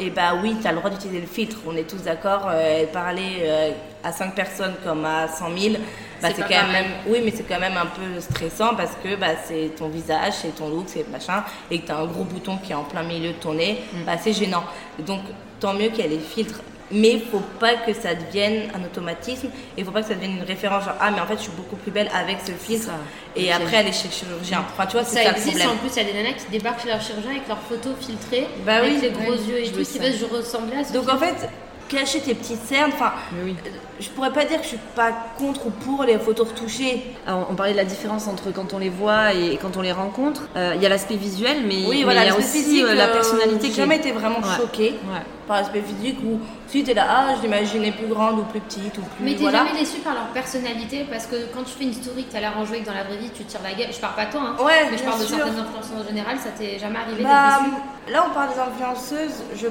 [0.00, 1.58] et bah oui, tu as le droit d'utiliser le filtre.
[1.64, 3.70] On est tous d'accord, euh, parler euh,
[4.02, 5.74] à 5 personnes comme à 100 000,
[6.20, 9.36] bah, C'est quand même, oui, mais c'est quand même un peu stressant parce que bah,
[9.44, 12.56] c'est ton visage, c'est ton look, c'est machin, et que tu as un gros bouton
[12.56, 14.64] qui est en plein milieu de ton nez, bah, c'est gênant.
[15.06, 15.20] Donc
[15.60, 16.62] tant mieux qu'il y ait les filtres.
[16.92, 20.14] Mais il faut pas que ça devienne un automatisme et il faut pas que ça
[20.14, 22.52] devienne une référence genre ah mais en fait je suis beaucoup plus belle avec ce
[22.52, 22.92] filtre Ça.
[23.36, 24.64] et après aller chez le chirurgien.
[24.72, 26.50] Enfin tu vois c'est Ça ça, existe, en plus il y a des nanas qui
[26.50, 29.58] débarquent chez leur chirurgien avec leurs photos filtrées, Bah avec oui, les gros oui, yeux
[29.58, 29.98] et je tout, qui ça.
[30.02, 31.48] veulent ressembler à ce Donc en fait,
[31.90, 33.12] cacher tes petites cernes, enfin,
[33.44, 33.56] oui.
[33.66, 37.02] euh, je pourrais pas dire que je suis pas contre ou pour les photos retouchées.
[37.26, 39.92] Alors, on parlait de la différence entre quand on les voit et quand on les
[39.92, 40.42] rencontre.
[40.56, 42.84] Euh, Il y a l'aspect visuel, mais, Oui, mais voilà, il y a aussi physique,
[42.84, 43.98] euh, la personnalité J'ai qui jamais est...
[43.98, 44.56] été vraiment Ouais.
[44.56, 45.20] choquée Ouais.
[45.48, 48.96] par l'aspect physique où si t'es là, ah, je l'imaginais plus grande ou plus petite
[48.98, 49.24] ou plus.
[49.24, 49.64] Mais t'es voilà.
[49.66, 52.56] jamais déçu par leur personnalité parce que quand tu fais une story que t'as l'air
[52.56, 53.92] enjoué que dans la vraie vie tu tires la gueule.
[53.92, 55.36] Je parle pas de toi, hein, Ouais, mais je parle de sûr.
[55.36, 58.60] certaines influenceuses en général, ça t'est jamais arrivé Bah, d'être déçu là, on parle des
[58.60, 59.42] influenceuses.
[59.56, 59.66] Je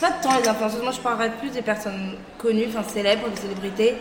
[0.00, 0.82] pas tant les influenceuses.
[0.82, 3.96] Moi, je parlerais plus des personnes connues, enfin célèbres, des célébrités,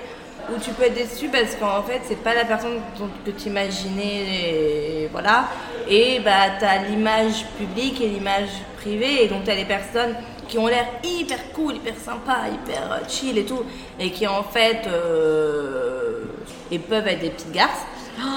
[0.49, 3.49] où tu peux être déçu parce qu'en fait, c'est pas la personne dont, que tu
[3.49, 5.45] imaginais, et voilà.
[5.87, 10.15] Et bah, t'as l'image publique et l'image privée, et donc t'as les personnes
[10.47, 13.63] qui ont l'air hyper cool, hyper sympa, hyper euh, chill et tout,
[13.99, 16.25] et qui en fait, euh,
[16.71, 17.85] et peuvent être des petites garces.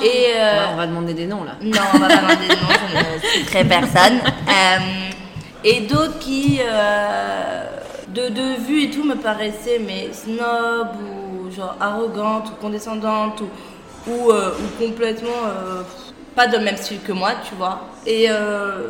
[0.03, 1.57] Et euh, on va demander des noms là.
[1.61, 4.21] non, on va pas demander de nom, je ne citerai personne.
[4.49, 4.79] Euh,
[5.67, 7.65] et d'autres qui, euh,
[8.15, 13.43] de, de vue et tout, me paraissaient mais snob ou genre arrogante ou condescendante
[14.07, 15.83] ou, euh, complètement euh,
[16.37, 17.81] pas de même style que moi, tu vois.
[18.07, 18.29] Et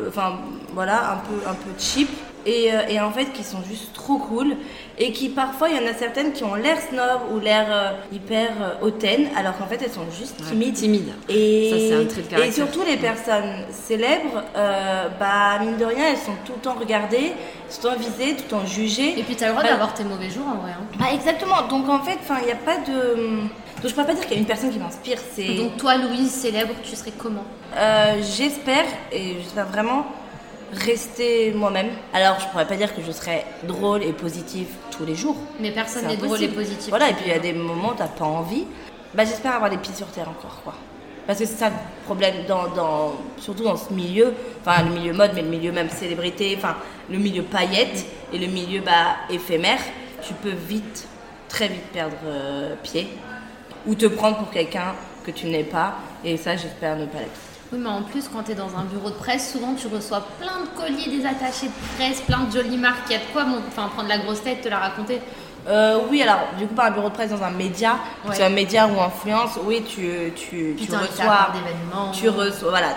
[0.07, 0.33] enfin
[0.73, 2.09] voilà, un peu, un peu cheap.
[2.47, 4.55] Et, euh, et en fait, qui sont juste trop cool.
[4.97, 7.91] Et qui parfois, il y en a certaines qui ont l'air snob ou l'air euh,
[8.11, 10.73] hyper euh, hautaine, alors qu'en fait, elles sont juste timides.
[10.73, 11.09] Timide.
[11.29, 15.85] Et, Ça, c'est un trait de et surtout les personnes célèbres, euh, bah mine de
[15.85, 17.33] rien, elles sont tout le temps regardées,
[17.69, 19.19] tout le temps visées, tout le temps jugées.
[19.19, 20.71] Et puis t'as le droit Bah, d'avoir tes mauvais jours en vrai.
[20.71, 20.97] hein.
[21.03, 21.67] Ah, exactement.
[21.69, 23.17] Donc en fait, enfin, il n'y a pas de.
[23.81, 25.19] Donc je pourrais pas dire qu'il y a une personne qui m'inspire.
[25.35, 25.53] C'est.
[25.55, 27.43] Donc toi, Louise, célèbre, tu serais comment?
[28.35, 30.07] J'espère et j'espère vraiment
[30.73, 31.89] rester moi-même.
[32.13, 35.37] Alors je pourrais pas dire que je serais drôle et positive tous les jours.
[35.59, 36.89] Mais personne n'est drôle et positif.
[36.89, 38.65] Voilà, et puis il y a des moments où t'as pas envie.
[39.13, 40.73] Bah, j'espère avoir les pieds sur terre encore, quoi.
[41.25, 45.11] Parce que c'est ça le problème, dans, dans, surtout dans ce milieu, enfin le milieu
[45.11, 46.77] mode, mais le milieu même célébrité, enfin
[47.09, 49.79] le milieu paillettes et le milieu bah, éphémère,
[50.21, 51.07] tu peux vite,
[51.49, 53.09] très vite perdre euh, pied
[53.85, 54.93] ou te prendre pour quelqu'un
[55.25, 55.95] que tu n'es pas.
[56.23, 57.56] Et ça, j'espère ne pas l'être.
[57.73, 60.25] Oui, mais en plus, quand tu es dans un bureau de presse, souvent tu reçois
[60.39, 63.03] plein de colliers des attachés de presse, plein de jolies marques.
[63.09, 65.19] Il y a de quoi bon, enfin, prendre la grosse tête, te la raconter.
[65.67, 68.33] Euh, oui, alors, du coup, par un bureau de presse dans un média, Ouais.
[68.33, 71.49] c'est un média ou influence, oui, tu, tu, tu reçois.
[71.53, 72.11] d'événements.
[72.13, 72.87] Tu reçois, voilà,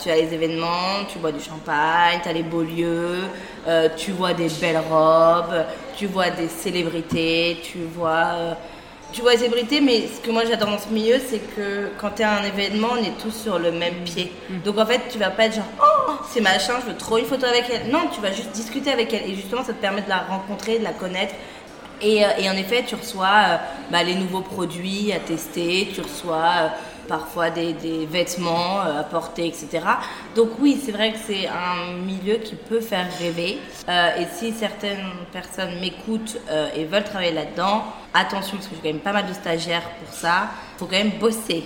[0.00, 3.22] tu as les événements, tu bois du champagne, tu as les beaux lieux,
[3.66, 5.64] euh, tu vois des belles robes,
[5.96, 8.54] tu vois des célébrités, tu vois, euh,
[9.12, 12.10] tu vois des célébrités, mais ce que moi j'adore dans ce milieu, c'est que quand
[12.16, 14.32] tu es à un événement, on est tous sur le même pied.
[14.64, 17.24] Donc en fait, tu vas pas être genre, oh, c'est machin, je veux trop une
[17.24, 17.90] photo avec elle.
[17.90, 19.30] Non, tu vas juste discuter avec elle.
[19.30, 21.34] Et justement, ça te permet de la rencontrer, de la connaître.
[22.02, 23.56] Et, euh, et en effet, tu reçois euh,
[23.90, 26.68] bah, les nouveaux produits à tester, tu reçois euh,
[27.10, 27.74] parfois des,
[28.06, 29.84] vêtements euh, à porter, etc.
[30.36, 33.58] Donc oui, c'est vrai que c'est un milieu qui peut faire rêver.
[33.88, 37.82] Euh, et si certaines personnes m'écoutent euh, et veulent travailler là-dedans,
[38.14, 41.18] attention, parce que j'ai quand même pas mal de stagiaires pour ça, faut quand même
[41.18, 41.64] bosser.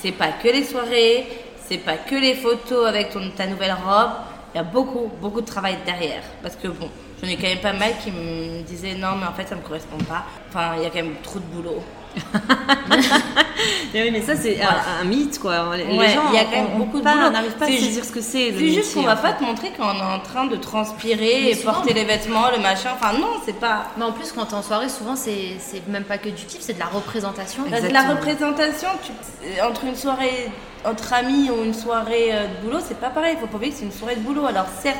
[0.00, 1.26] C'est pas que les soirées,
[1.68, 4.12] c'est pas que les photos avec ta nouvelle robe.
[4.54, 6.22] Il y a beaucoup, beaucoup de travail derrière.
[6.42, 6.88] Parce que bon,
[7.22, 9.60] j'en ai quand même pas mal qui me disaient non, mais en fait, ça me
[9.60, 10.24] correspond pas.
[10.48, 11.82] Enfin, il y a quand même trop de boulot.
[13.94, 14.82] Mais oui, mais ça, c'est Voilà.
[14.98, 15.74] un, un mythe, quoi.
[15.76, 17.30] Les, Ouais, gens il y a quand même beaucoup de boulot.
[17.30, 18.52] n'arrivent pas à saisir ce que c'est.
[18.56, 21.54] C'est juste qu'on va pas te montrer qu'on est en train de transpirer Mais et
[21.54, 21.72] souvent.
[21.74, 22.90] porter les vêtements, le machin.
[22.94, 23.86] Enfin, non, c'est pas.
[23.96, 25.56] Mais en plus, quand t'es en soirée, souvent, c'est
[25.88, 27.62] même pas que du kiff, c'est de la représentation.
[27.70, 29.12] Bah, de la représentation, tu-
[29.46, 30.50] euh, entre une soirée
[30.84, 33.34] entre amis ou une soirée euh, de boulot, c'est pas pareil.
[33.36, 34.46] Il faut pas oublier que c'est une soirée de boulot.
[34.46, 34.98] Alors certes,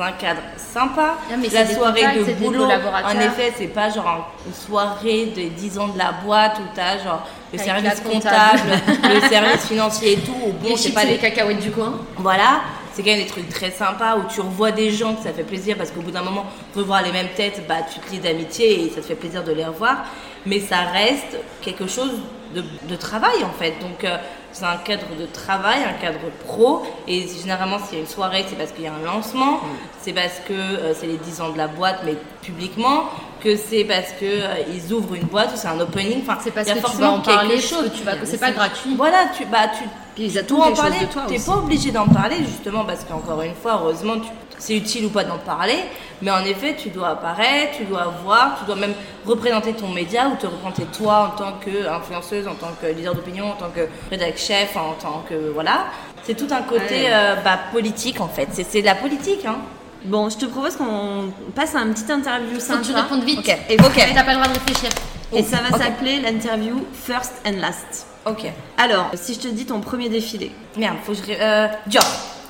[0.00, 3.68] un cadre sympa, Non, mais la des soirée contacts, de des boulot, en effet, c'est
[3.68, 7.72] pas genre une soirée de 10 ans de la boîte où t'as genre le Avec
[7.72, 8.58] service comptable.
[8.60, 10.34] comptable, le service financier et tout.
[10.62, 11.94] Bon, c'est pas les les cacahuètes du coin.
[12.16, 12.60] voilà,
[12.92, 15.44] c'est quand même des trucs très sympas où tu revois des gens que ça fait
[15.44, 18.86] plaisir parce qu'au bout d'un moment, revoir les mêmes têtes, bah, tu te lis d'amitié
[18.86, 19.98] et ça te fait plaisir de les revoir.
[20.46, 22.12] Mais ça reste quelque chose
[22.54, 23.74] de, de travail en fait.
[23.80, 24.16] Donc euh,
[24.58, 26.82] c'est un cadre de travail, un cadre pro.
[27.06, 29.60] Et généralement, s'il y a une soirée, c'est parce qu'il y a un lancement,
[30.00, 33.04] c'est parce que euh, c'est les 10 ans de la boîte, mais publiquement,
[33.42, 36.22] que c'est parce que euh, ils ouvrent une boîte ou c'est un opening.
[36.22, 37.90] Enfin, C'est parce y a que tu forcément vas en parler, chose.
[37.90, 38.94] que tu vas, c'est pas gratuit.
[38.96, 40.96] Voilà, tu, bah, tu, Puis ils tu attendent dois en parler.
[41.28, 45.10] T'es pas obligé d'en parler justement parce qu'encore une fois, heureusement, tu- c'est utile ou
[45.10, 45.78] pas d'en parler.
[46.22, 48.94] Mais en effet, tu dois apparaître, tu dois voir, tu dois même
[49.26, 53.50] représenter ton média ou te représenter toi en tant qu'influenceuse, en tant que leader d'opinion,
[53.50, 55.86] en tant que rédac chef, en tant que voilà.
[56.22, 57.10] C'est tout un côté Ouais.
[57.12, 58.48] euh, bah, politique en fait.
[58.52, 59.44] C'est de la politique.
[59.44, 59.56] Hein.
[60.04, 62.82] Bon, je te propose qu'on passe à un petit interview Faut que sympa.
[62.84, 63.38] tu répondes vite.
[63.40, 63.58] Ok.
[63.68, 64.12] Et Ok.
[64.14, 64.88] T'as pas le droit de réfléchir.
[65.32, 65.82] Et ça va Ok.
[65.82, 68.06] s'appeler l'interview First and Last.
[68.24, 68.46] Ok.
[68.78, 71.22] Alors, si je te dis ton premier défilé, Merde, faut que je.
[71.24, 72.04] ré- Euh, Dior.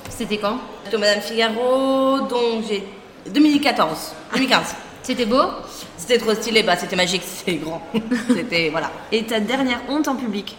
[0.09, 2.83] C'était quand J'étais au Madame Figaro, donc j'ai
[3.29, 4.75] 2014, 2015.
[5.03, 5.41] C'était beau
[5.95, 7.81] C'était trop stylé, bah c'était magique, c'était grand.
[8.33, 8.91] c'était voilà.
[9.11, 10.57] et ta dernière honte en public.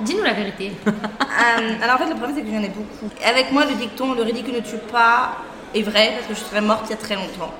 [0.00, 0.72] Dis-nous la vérité.
[1.38, 3.10] Euh, alors en fait le problème c'est que j'en ai beaucoup.
[3.22, 5.36] Avec moi le dicton le ridicule ne tue pas
[5.74, 7.52] est vrai parce que je serais morte il y a très longtemps.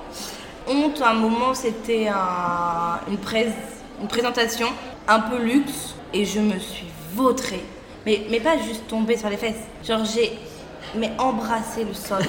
[0.67, 3.53] Honte, à un moment c'était un- une, prés-
[4.01, 4.67] une présentation
[5.07, 7.63] un peu luxe et je me suis vautrée.
[8.07, 9.61] Mais, mais pas juste tombée sur les fesses.
[9.87, 10.37] Genre j'ai
[10.95, 12.23] mais embrassé le sol.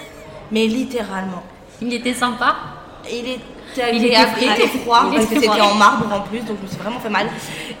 [0.50, 1.42] mais littéralement.
[1.80, 2.56] Il était sympa.
[3.10, 3.40] Il était
[3.92, 6.40] Il était agréable, il était froid, Il parce que était c'était en marbre en plus,
[6.40, 7.26] donc je me suis vraiment fait mal.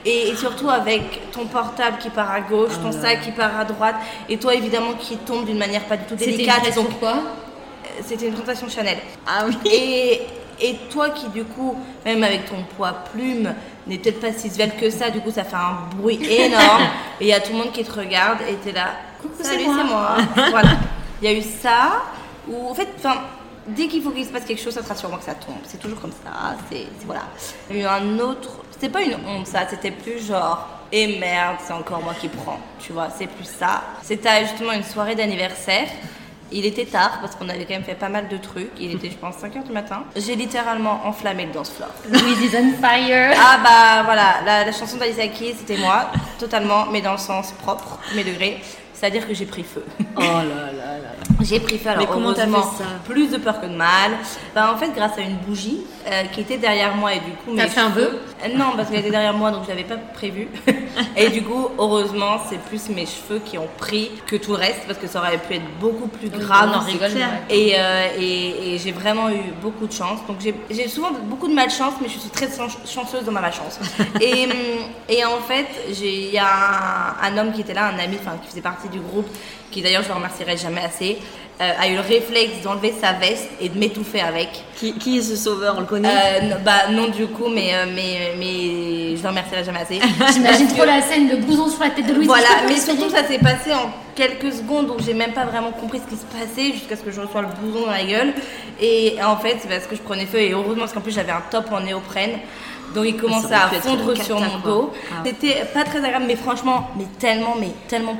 [0.04, 3.56] Et, et surtout avec ton portable qui part à gauche, Ah ton sac qui part
[3.58, 3.94] à droite,
[4.28, 6.60] et toi évidemment qui tombe d'une manière pas du tout C'était une délicate.
[6.62, 8.98] presse Donc pourquoi euh, c'était une présentation Chanel.
[9.26, 9.56] Ah oui.
[9.70, 10.22] Et,
[10.60, 13.54] et toi qui du coup, même avec ton poids plume,
[13.86, 16.82] n'est peut-être pas si svelte que ça, du coup ça fait un bruit énorme,
[17.20, 18.94] et il y a tout le monde qui te regarde, et t'es là,
[19.28, 19.76] coucou salut moi.
[19.78, 19.84] c'est
[20.40, 20.48] moi.
[20.50, 20.70] voilà.
[21.22, 22.02] Il y a eu ça,
[22.48, 23.16] où en fait, enfin,
[23.66, 25.56] dès qu'il faut qu'il se passe quelque chose, ça sera sûrement que ça tombe.
[25.64, 27.22] C'est toujours comme ça, c'est c'est- voilà.
[27.70, 31.18] Il y a eu un autre, c'était pas une honte ça, c'était plus genre, et
[31.18, 33.82] merde, c'est encore moi qui prends, tu vois, c'est plus ça.
[34.02, 35.88] C'était justement une soirée d'anniversaire.
[36.52, 38.70] Il était tard parce qu'on avait quand même fait pas mal de trucs.
[38.78, 40.04] Il était, je pense, 5h du matin.
[40.14, 41.88] J'ai littéralement enflammé le dance floor.
[42.08, 43.34] Louise is on fire.
[43.36, 47.50] Ah bah voilà, la, la chanson d'Alicia Keys, c'était moi, totalement, mais dans le sens
[47.52, 48.62] propre, mes degrés.
[49.04, 49.84] C'est-à-dire que j'ai pris feu.
[50.16, 51.10] Oh là là là.
[51.42, 54.12] J'ai pris feu, alors Mais comment t'as fait ça plus de peur que de mal.
[54.54, 57.54] Bah, en fait, grâce à une bougie euh, qui était derrière moi et du coup...
[57.56, 59.96] T'as fait un vœu Euh, Non, parce qu'elle était derrière moi, donc je l'avais pas
[60.14, 60.48] prévu.
[61.16, 64.84] et du coup, heureusement, c'est plus mes cheveux qui ont pris que tout le reste,
[64.86, 66.70] parce que ça aurait pu être beaucoup plus grave.
[66.72, 67.10] on en rigole.
[67.50, 70.20] Et, euh, et, et j'ai vraiment eu beaucoup de chance.
[70.26, 73.80] Donc j'ai- souvent beaucoup de malchance, mais je suis très chan- chanceuse dans ma malchance.
[74.20, 74.52] et, hum,
[75.10, 76.46] et en fait, j'ai- il y a
[77.22, 79.26] un, un homme qui était là, un ami, enfin qui faisait partie du groupe,
[79.70, 81.18] qui d'ailleurs je le remercierai jamais assez,
[81.60, 84.48] euh, a eu le réflexe d'enlever sa veste et de m'étouffer avec.
[84.74, 86.08] Qui, qui est ce sauveur On le connaît?
[86.08, 90.00] Euh, non, bah non du coup, mais, euh, mais, mais je le remercierai jamais assez.
[90.32, 92.26] J'imagine trop la scène de blouson sur la tête de Louise.
[92.26, 96.00] voilà, mais surtout ça s'est passé en quelques secondes, donc j'ai même pas vraiment compris
[96.04, 98.34] ce qui se passait jusqu'à ce que je reçois le blouson dans la gueule.
[98.80, 101.30] Et en fait, c'est parce que je prenais feu et heureusement parce qu'en plus j'avais
[101.30, 102.32] un top en néoprène.
[102.96, 104.92] Donc il commençait à fondre sur mon dos.
[105.12, 105.22] Ah.
[105.24, 108.16] C'était pas très agréable, mais franchement, mais tellement, mais tellement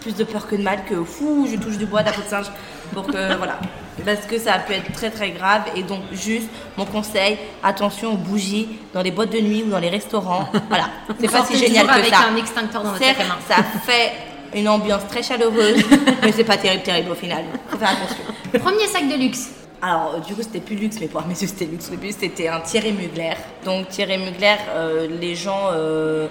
[0.00, 2.22] plus de peur que de mal que fou, je touche du bois de la peau
[2.22, 2.46] de singe
[2.92, 3.58] pour que voilà.
[4.04, 8.12] Parce que ça a pu être très très grave et donc juste mon conseil, attention
[8.12, 10.48] aux bougies dans les boîtes de nuit ou dans les restaurants.
[10.68, 10.88] Voilà,
[11.20, 12.28] c'est pas si génial que avec ça.
[12.32, 13.40] un extincteur dans votre Certes, sac à main.
[13.48, 14.12] ça fait
[14.54, 15.82] une ambiance très chaleureuse,
[16.22, 17.44] mais c'est pas terrible, terrible au final.
[17.68, 18.24] Faut faire attention.
[18.64, 19.50] Premier sac de luxe.
[19.82, 22.10] Alors, euh, du coup, c'était plus luxe, mais pour mes yeux, c'était luxe au début.
[22.12, 23.34] C'était un Thierry Mugler.
[23.64, 25.68] Donc, Thierry Mugler, euh, les gens.
[25.72, 26.26] euh,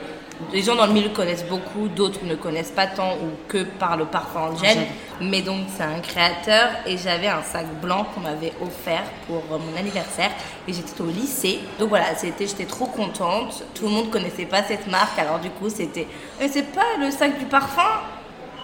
[0.54, 3.98] les gens dans le milieu connaissent beaucoup, d'autres ne connaissent pas tant ou que par
[3.98, 4.86] le parfum Angèle.
[5.20, 9.58] Mais donc c'est un créateur et j'avais un sac blanc qu'on m'avait offert pour euh,
[9.58, 10.32] mon anniversaire
[10.68, 11.60] et j'étais au lycée.
[11.80, 13.64] Donc voilà, c'était j'étais trop contente.
[13.74, 16.08] Tout le monde connaissait pas cette marque alors du coup c'était
[16.40, 18.02] mais c'est pas le sac du parfum?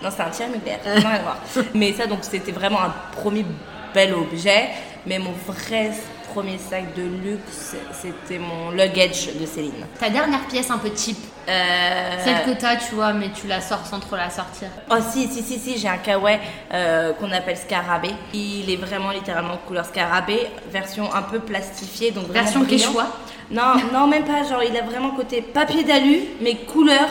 [0.04, 0.80] Non, c'est un tir-nucléaire.
[0.86, 1.38] rien à voir.
[1.74, 3.46] Mais ça, donc, c'était vraiment un premier
[3.94, 4.70] bel objet.
[5.06, 5.92] Mais mon vrai
[6.34, 9.86] premier sac de luxe, c'était mon luggage de Céline.
[10.00, 11.18] Ta dernière pièce un peu cheap,
[11.48, 14.70] Euh, celle que t'as, tu vois, mais tu la sors sans trop la sortir.
[14.90, 16.40] Oh si, si, si, si, j'ai un kawaii
[16.74, 18.16] euh, qu'on appelle scarabée.
[18.34, 22.64] Il est vraiment littéralement couleur scarabée, version un peu plastifiée, donc vraiment Version.
[22.66, 23.08] Quechua.
[23.52, 27.10] Non, non, même pas, genre il a vraiment côté papier d'alu, mais couleur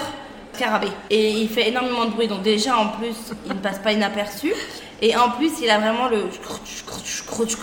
[0.53, 0.89] scarabée.
[1.11, 3.15] Et il fait énormément de bruit, donc déjà en plus,
[3.47, 4.53] il ne passe pas inaperçu.
[5.01, 6.27] Et en plus, il a vraiment le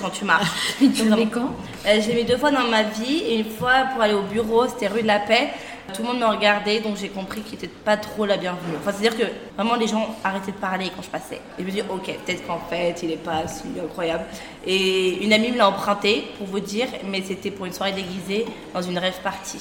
[0.01, 0.47] quand tu marches.
[0.79, 1.55] Tu mets vraiment- quand?
[1.87, 3.17] Euh, je l'ai mis deux fois dans ma vie.
[3.25, 5.49] Et une fois pour aller au bureau, c'était rue de la Paix.
[5.93, 8.75] Tout le monde me regardait, donc j'ai compris qu'il n'était pas trop la bienvenue.
[8.79, 11.41] Enfin, c'est-à-dire que vraiment les gens arrêtaient de parler quand je passais.
[11.57, 14.25] Et je me dis, ok, peut-être qu'en fait, il n'est pas si incroyable.
[14.67, 18.45] Et une amie me l'a emprunté, pour vous dire, mais c'était pour une soirée déguisée
[18.73, 19.57] dans une rêve party.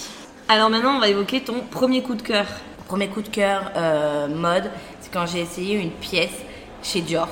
[0.49, 2.47] Alors maintenant, on va évoquer ton premier coup de cœur.
[2.89, 6.33] Premier coup de cœur euh, mode, c'est quand j'ai essayé une pièce
[6.83, 7.29] chez Dior.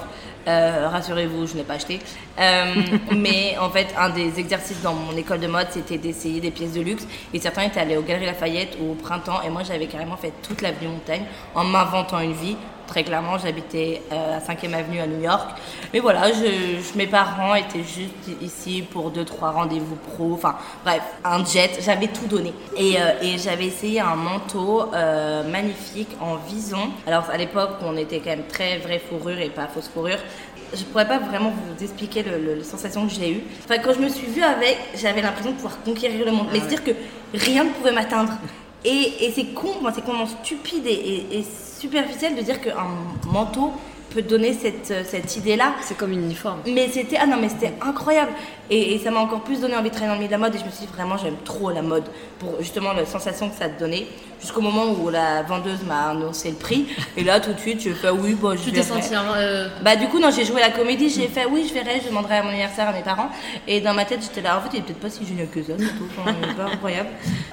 [0.46, 1.98] Euh, Rassurez-vous, je n'ai pas acheté.
[2.38, 2.74] Euh,
[3.16, 6.74] mais en fait, un des exercices dans mon école de mode, c'était d'essayer des pièces
[6.74, 7.06] de luxe.
[7.32, 9.40] Et certains étaient allés aux Galeries Lafayette ou au printemps.
[9.46, 12.56] Et moi, j'avais carrément fait toute l'avenue Montaigne en m'inventant une vie.
[12.86, 15.50] Très clairement, j'habitais euh, à 5e Avenue à New York.
[15.92, 20.34] Mais voilà, je, je- mes parents étaient juste ici pour deux, trois rendez-vous pro.
[20.34, 21.78] Enfin, bref, un jet.
[21.84, 22.52] J'avais tout donné.
[22.76, 26.90] Et, euh, et j'avais essayé un manteau euh, magnifique en vison.
[27.06, 30.18] Alors, à l'époque, on était quand même très vraie fourrure et pas fausse fourrure.
[30.74, 33.40] Je pourrais pas vraiment vous expliquer le, le- la sensation que j'ai eue.
[33.64, 36.46] Enfin, quand je me suis vue avec, j'avais l'impression de pouvoir conquérir le monde.
[36.52, 36.90] Mais c'est-à-dire que
[37.34, 38.32] rien ne pouvait m'atteindre.
[38.84, 41.44] Et, c'est con, c'est complètement stupide et, et- et
[41.80, 42.86] superficiel de dire qu'un
[43.32, 43.72] manteau
[44.16, 45.74] peut donner cette, euh, cette idée-là.
[45.82, 46.60] C'est comme une uniforme.
[46.66, 48.32] Mais c'était ah non mais c'était incroyable.
[48.70, 50.38] Et, et ça m'a encore plus donné envie de travailler dans le milieu de la
[50.38, 52.04] mode et je me suis dit vraiment j'aime trop la mode
[52.38, 54.06] pour justement la sensation que ça te donnait.
[54.40, 56.86] Jusqu'au moment où la vendeuse m'a annoncé le prix.
[57.16, 59.96] Et là tout de suite je fais oui bah je Tu t'es senti euh, Bah
[59.96, 62.42] du coup non j'ai joué la comédie j'ai fait oui je verrai je demanderai à
[62.42, 63.28] mon anniversaire à mes parents.
[63.68, 65.62] Et dans ma tête j'étais là en fait il est peut-être pas si génial que
[65.62, 66.08] ça c'est tout.
[66.18, 67.10] Enfin, pas incroyable.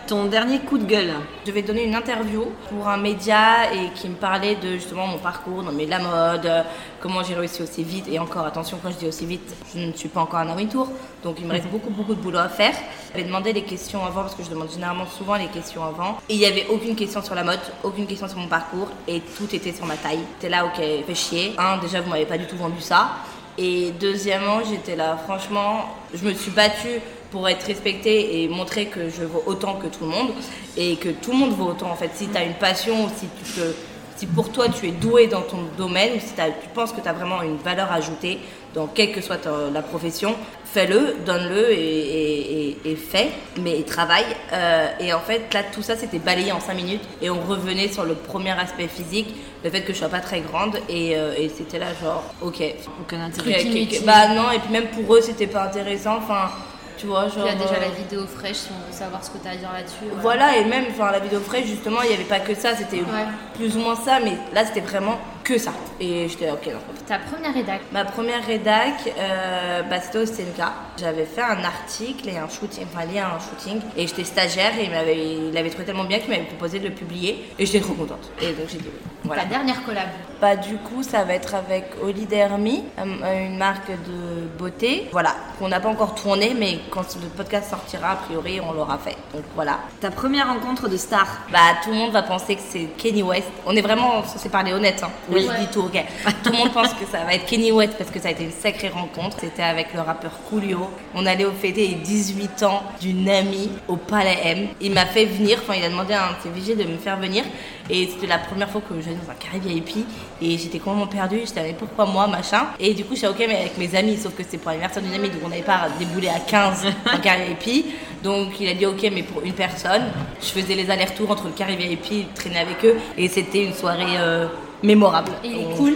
[0.08, 1.14] Ton dernier coup de gueule.
[1.46, 5.18] je vais donner une interview pour un média et qui me parlait de justement mon
[5.18, 6.64] parcours dans le milieu de la mode, euh,
[7.02, 8.06] comment j'ai réussi aussi vite.
[8.10, 10.68] Et encore, attention, quand je dis aussi vite, je ne suis pas encore à Naomi
[10.68, 10.88] Tour,
[11.24, 12.74] donc il me reste beaucoup, beaucoup de boulot à faire.
[13.12, 16.18] J'avais demandé les questions avant parce que je demande généralement souvent les questions avant.
[16.30, 19.22] Et il n'y avait aucune question sur la mode, aucune question sur mon parcours et
[19.38, 20.20] tout était sur ma taille.
[20.36, 21.54] J'étais là, ok, fait chier.
[21.58, 23.10] Un, déjà, vous m'avez pas du tout vendu ça.
[23.58, 29.10] Et deuxièmement, j'étais là, franchement, je me suis battue pour être respectée et montrer que
[29.10, 30.30] je vaux autant que tout le monde
[30.78, 32.10] et que tout le monde vaut autant en fait.
[32.16, 33.76] Si tu as une passion, si, tu te-
[34.24, 37.08] si pour toi tu es doué dans ton domaine ou si tu penses que tu
[37.10, 38.40] as vraiment une valeur ajoutée
[38.74, 40.34] dans quelle que soit ta- la profession,
[40.66, 44.26] fais-le, donne-le et, et, et- et fais, mais travaille.
[44.52, 47.90] Euh, et en fait, là, tout ça c'était balayé en 5 minutes et on revenait
[47.90, 51.34] sur le premier aspect physique, le fait que je sois pas très grande et, euh,
[51.56, 52.64] c'était là genre, ok.
[53.02, 53.62] Aucun intérêt.
[54.06, 56.18] Bah non, et puis même pour eux, c'était pas intéressant.
[56.18, 56.50] Enfin,
[56.98, 57.40] tu vois, genre.
[57.40, 59.48] Il y a déjà euh, la vidéo fraîche si on veut savoir ce que tu
[59.48, 60.04] as à dire là-dessus.
[60.06, 60.22] ouais.
[60.22, 62.98] Voilà, et même enfin, la vidéo fraîche, justement, il n'y avait pas que ça, c'était
[63.02, 63.26] Ouais.
[63.56, 65.72] plus ou moins ça, mais là, c'était vraiment que ça.
[66.00, 66.80] Et j'étais ok, non.
[67.06, 67.82] Ta première rédac.
[67.92, 70.62] Ma première rédac, euh, bah, c'était au STNK.
[70.98, 74.72] J'avais fait un article et un shooting, enfin lié à un shooting, et j'étais stagiaire
[74.80, 77.66] et il m'avait, il avait trouvé tellement bien qu'il m'avait proposé de le publier, et
[77.66, 78.30] j'étais trop contente.
[78.42, 79.10] Et donc j'ai dit oui.
[79.26, 79.44] Voilà.
[79.44, 80.08] Ta dernière collab.
[80.44, 85.08] Bah du coup ça va être avec Oli Dermy, euh, une marque de beauté.
[85.14, 88.98] Voilà, qu'on n'a pas encore tourné, mais quand le podcast sortira, a priori on l'aura
[88.98, 89.16] fait.
[89.34, 89.80] Donc voilà.
[90.02, 91.26] Ta première rencontre de star.
[91.50, 93.48] Bah tout le monde va penser que c'est Kenny West.
[93.66, 95.12] On est vraiment censé parler honnête, hein.
[95.30, 95.56] Oui, Ouais.
[95.56, 96.04] je dis tout, ok.
[96.44, 98.44] tout le monde pense que ça va être Kenny West parce que ça a été
[98.44, 99.38] une sacrée rencontre.
[99.40, 100.90] C'était avec le rappeur Coolio.
[101.16, 104.68] On allait au fêter les 18 ans d'une amie au Palais M.
[104.82, 107.16] Il m'a fait venir, enfin il a demandé à un de ses de me faire
[107.16, 107.46] venir.
[107.90, 110.06] Et c'était la première fois que j'allais dans un carré VIP
[110.42, 111.42] et j'étais complètement perdue.
[111.46, 112.68] J'étais mais pourquoi moi, machin.
[112.80, 115.14] Et du coup, j'étais ok, mais avec mes amis, sauf que c'était pour l'anniversaire d'une
[115.14, 117.86] amie, donc on n'avait pas déboulé à 15 en carré VIP.
[118.24, 120.04] Donc il a dit ok, mais pour une personne.
[120.42, 124.18] Je faisais les allers-retours entre le carré VIP, traîner avec eux et c'était une soirée
[124.18, 124.48] euh,
[124.84, 125.32] mémorable.
[125.44, 125.94] Et il est cool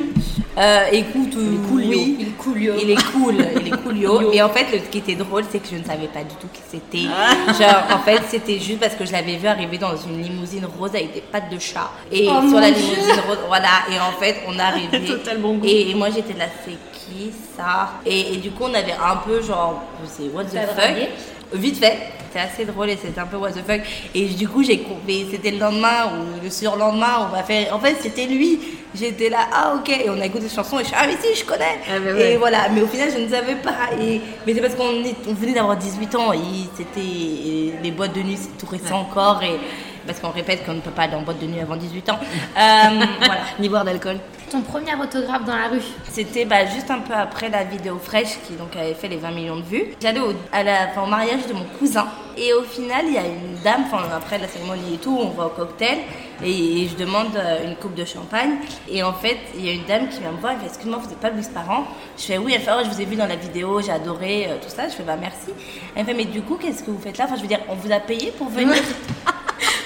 [0.60, 1.34] euh, écoute,
[1.72, 2.74] oui, Il est coolio.
[2.82, 4.32] il est cool, il est coolio.
[4.34, 6.34] Et en fait, le- ce qui était drôle, c'est que je ne savais pas du
[6.42, 7.04] tout qui c'était.
[7.04, 10.90] Genre, en fait, c'était juste parce que je l'avais vu arriver dans une limousine rose
[10.96, 11.92] avec des pattes de chat.
[12.12, 12.82] Et Oh sur la Dieu.
[12.84, 13.70] limousine rose, voilà.
[13.94, 15.00] Et en fait, on arrivait.
[15.06, 15.66] Total bon goût.
[15.68, 17.92] Et, et moi, j'étais là, c'est qui ça?
[18.04, 21.08] Et, et du coup, on avait un peu genre, c'est what the fuck?
[21.54, 23.82] Vite fait, c'était assez drôle et c'était un peu what the fuck.
[24.14, 24.86] Et du coup, j'ai
[25.32, 27.72] c'était le lendemain ou le surlendemain, on m'a fait.
[27.72, 28.60] En fait, c'était lui.
[28.94, 29.90] J'étais là, ah ok.
[29.90, 31.80] Et on a écouté cette chanson et je suis, ah mais si, je connais.
[31.90, 32.34] Ah, ouais.
[32.34, 33.94] Et voilà, mais au final, je ne savais pas.
[34.02, 36.40] Et, mais c'est parce qu'on on venait d'avoir 18 ans et
[36.76, 37.80] c'était.
[37.82, 39.42] les boîtes de nuit, c'est tout récent encore.
[39.44, 39.58] Et
[40.06, 42.20] parce qu'on répète qu'on ne peut pas aller en boîte de nuit avant 18 ans.
[42.58, 43.42] Euh, voilà.
[43.60, 44.18] Ni boire d'alcool.
[44.50, 48.38] Ton premier autographe dans la rue C'était bah, juste un peu après la vidéo fraîche
[48.48, 49.84] qui donc avait fait les 20 millions de vues.
[50.02, 53.18] J'allais au, à la- enfin, au mariage de mon cousin et au final il y
[53.18, 55.98] a une dame, enfin après la cérémonie et tout, on va au cocktail
[56.42, 58.52] et, je demande euh, une coupe de champagne
[58.90, 61.00] et en fait il y a une dame qui vient me voir et fait excuse-moi
[61.04, 61.84] vous n'êtes pas Louise Parent?
[62.18, 64.46] Je fais oui, elle fait oh, je vous ai vu dans la vidéo, j'ai adoré
[64.48, 64.88] euh, tout ça.
[64.88, 65.50] Je fais bah merci.
[65.94, 67.26] Elle me fait mais du coup qu'est-ce que vous faites là?
[67.26, 68.76] Enfin je veux dire on vous a payé pour venir?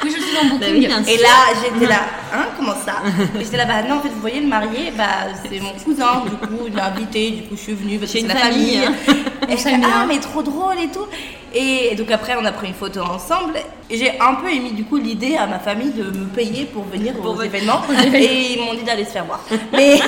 [0.03, 0.73] Oui, je suis dans Bah Booking.
[0.73, 1.13] oui, bien sûr.
[1.13, 1.29] Et là,
[1.61, 1.99] j'étais là,
[2.33, 2.93] hein, comment ça?
[3.39, 5.03] Et j'étais là, bah non, en fait, vous voyez, le marié, bah
[5.47, 8.17] c'est mon cousin, du coup, il m'a invité, du coup, je suis venue parce que
[8.19, 8.97] Chez c'est une la famille, famille.
[9.09, 9.15] hein.
[9.49, 10.05] Et famille, ah, hein.
[10.07, 11.05] mais trop drôle et tout.
[11.53, 13.55] Et donc après, on a pris une photo ensemble.
[13.89, 16.83] Et j'ai un peu émis, du coup, l'idée à ma famille de me payer pour
[16.85, 17.81] venir Pour aux événements.
[18.13, 19.41] et ils m'ont dit d'aller se faire voir.
[19.73, 19.99] Mais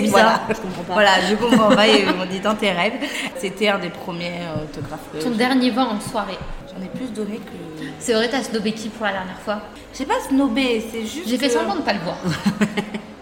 [0.00, 0.40] bizarre, voilà.
[0.48, 0.92] je comprends pas.
[0.94, 1.86] Voilà, je comprends pas.
[1.86, 2.94] Ils m'ont dit dans tes rêves.
[3.38, 4.98] C'était un des premiers euh, autographes.
[5.22, 6.38] Ton dernier vent en soirée.
[6.76, 7.84] J'en ai plus donné que.
[7.98, 9.60] C'est vrai, t'as snobé qui pour la dernière fois
[9.96, 11.28] J'ai pas snobé, c'est juste.
[11.28, 12.16] J'ai fait que- semblant de pas le voir.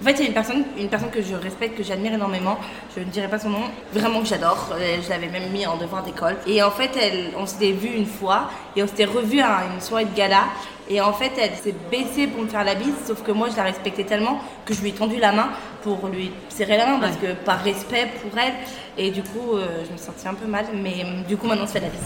[0.01, 2.57] En fait, il y a une personne, une personne que je respecte, que j'admire énormément.
[2.97, 3.61] Je ne dirai pas son nom,
[3.93, 4.71] vraiment que j'adore.
[4.73, 6.37] Euh, Je l'avais même mis en devoir d'école.
[6.47, 9.79] Et en fait, elle, on s'était vu une fois et on s'était revu à une
[9.83, 10.45] soirée de gala.
[10.89, 13.57] Et en fait, elle s'est baissée pour me faire la bise, sauf que moi, je
[13.59, 15.51] la respectais tellement que je lui ai tendu la main
[15.83, 18.55] pour lui serrer la main parce que par respect pour elle.
[18.97, 20.65] Et du coup, euh, je me sentais un peu mal.
[20.83, 22.01] Mais euh, du coup, maintenant, on se fait la bise.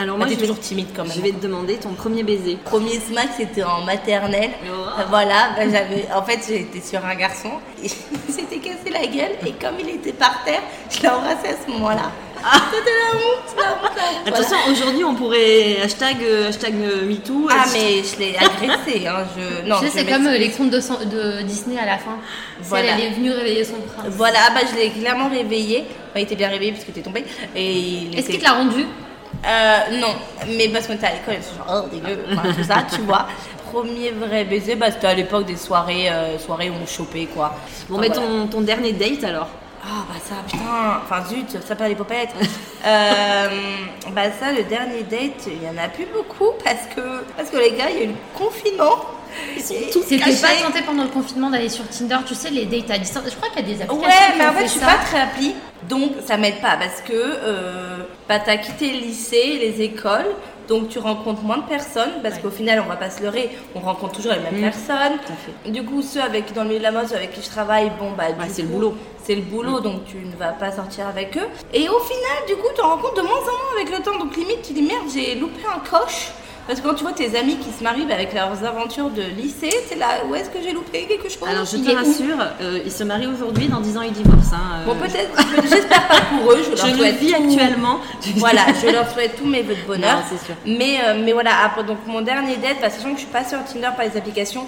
[0.00, 1.12] Alors Moi, moi, t'es je vais- toujours timide quand même.
[1.16, 2.56] Je vais te demander ton premier baiser.
[2.64, 4.50] Premier smack, c'était en maternelle.
[4.64, 5.02] Oh.
[5.10, 7.50] Voilà, ben, j'avais, en fait, j'étais sur un garçon.
[7.82, 7.86] Et
[8.28, 9.32] il s'était cassé la gueule.
[9.44, 12.10] Et comme il était par terre, je l'ai embrassé à ce moment-là.
[12.38, 14.28] C'était la honte, la honte, la honte.
[14.28, 14.36] Voilà.
[14.38, 17.48] Attention, aujourd'hui, on pourrait hashtag, euh, hashtag euh, MeToo.
[17.50, 19.08] Ah, mais je l'ai agressé.
[19.08, 19.24] Hein.
[19.36, 21.98] Je, non, tu sais, c'est comme euh, les contes de, son- de Disney à la
[21.98, 22.16] fin.
[22.62, 22.90] Voilà.
[22.90, 24.06] Celle, elle est venue réveiller son prince.
[24.12, 25.78] Voilà, ah bah, je l'ai clairement réveillé.
[26.10, 27.24] Enfin, il était bien réveillé puisqu'il était tombé.
[27.56, 28.84] Et Est-ce était- qu'il te l'a rendu?
[29.46, 30.14] Euh, non,
[30.48, 33.26] mais parce qu'on était à l'école, c'est genre, oh, dégueu, enfin, tout ça, tu vois.
[33.72, 37.54] Premier vrai baiser, bah, c'était à l'époque des soirées, euh, soirées où on chopait, quoi.
[37.88, 38.20] Bon, Enfin, mais voilà.
[38.22, 39.48] ton, ton dernier date alors
[39.84, 42.34] Ah bah ça, putain, enfin zut, ça pas les popettes.
[42.86, 43.48] euh,
[44.12, 47.58] bah ça, le dernier date, il y en a plus beaucoup parce que, parce que
[47.58, 48.96] les gars, il y a eu le confinement.
[49.56, 52.66] Ils sont tous C'était pas tenté pendant le confinement d'aller sur Tinder, tu sais, les
[52.66, 53.24] dates à distance.
[53.26, 54.08] Je crois qu'il y a des applications.
[54.08, 54.86] Ouais, mais en fait, je suis ça.
[54.86, 55.54] pas très appli,
[55.88, 57.98] donc ça m'aide pas parce que euh,
[58.28, 60.26] bah, t'as quitté le lycée, les écoles,
[60.68, 63.80] donc tu rencontres moins de personnes parce qu'au final, on va pas se leurrer, on
[63.80, 65.18] rencontre toujours les mêmes personnes.
[65.66, 67.90] Du coup, ceux avec dans le milieu de la mode, ceux avec qui je travaille,
[67.98, 68.94] bon bah, c'est le boulot.
[69.24, 71.48] C'est le boulot, donc tu ne vas pas sortir avec eux.
[71.72, 74.18] Et au final, du coup, tu en rencontres de moins en moins avec le temps,
[74.18, 76.30] donc limite, tu dis merde, j'ai loupé un coche.
[76.68, 79.22] Parce que quand tu vois tes amis qui se marient bah, avec leurs aventures de
[79.22, 82.78] lycée, c'est là où est-ce que j'ai loupé quelque chose Alors, je te rassure, euh,
[82.84, 84.52] ils se marient aujourd'hui, dans 10 ans, ils divorcent.
[84.54, 87.42] hein, euh, Bon, peut-être, j'espère pas pour eux, je leur Je le souhaite vis tout-
[87.42, 87.98] actuellement.
[88.36, 90.16] Voilà, je leur souhaite tous mes vœux de bonheur.
[90.18, 90.54] Non, c'est sûr.
[90.66, 93.44] Mais, euh, mais voilà, après, donc mon dernier date, bah, sachant que je suis pas
[93.44, 94.66] sur Tinder par les applications,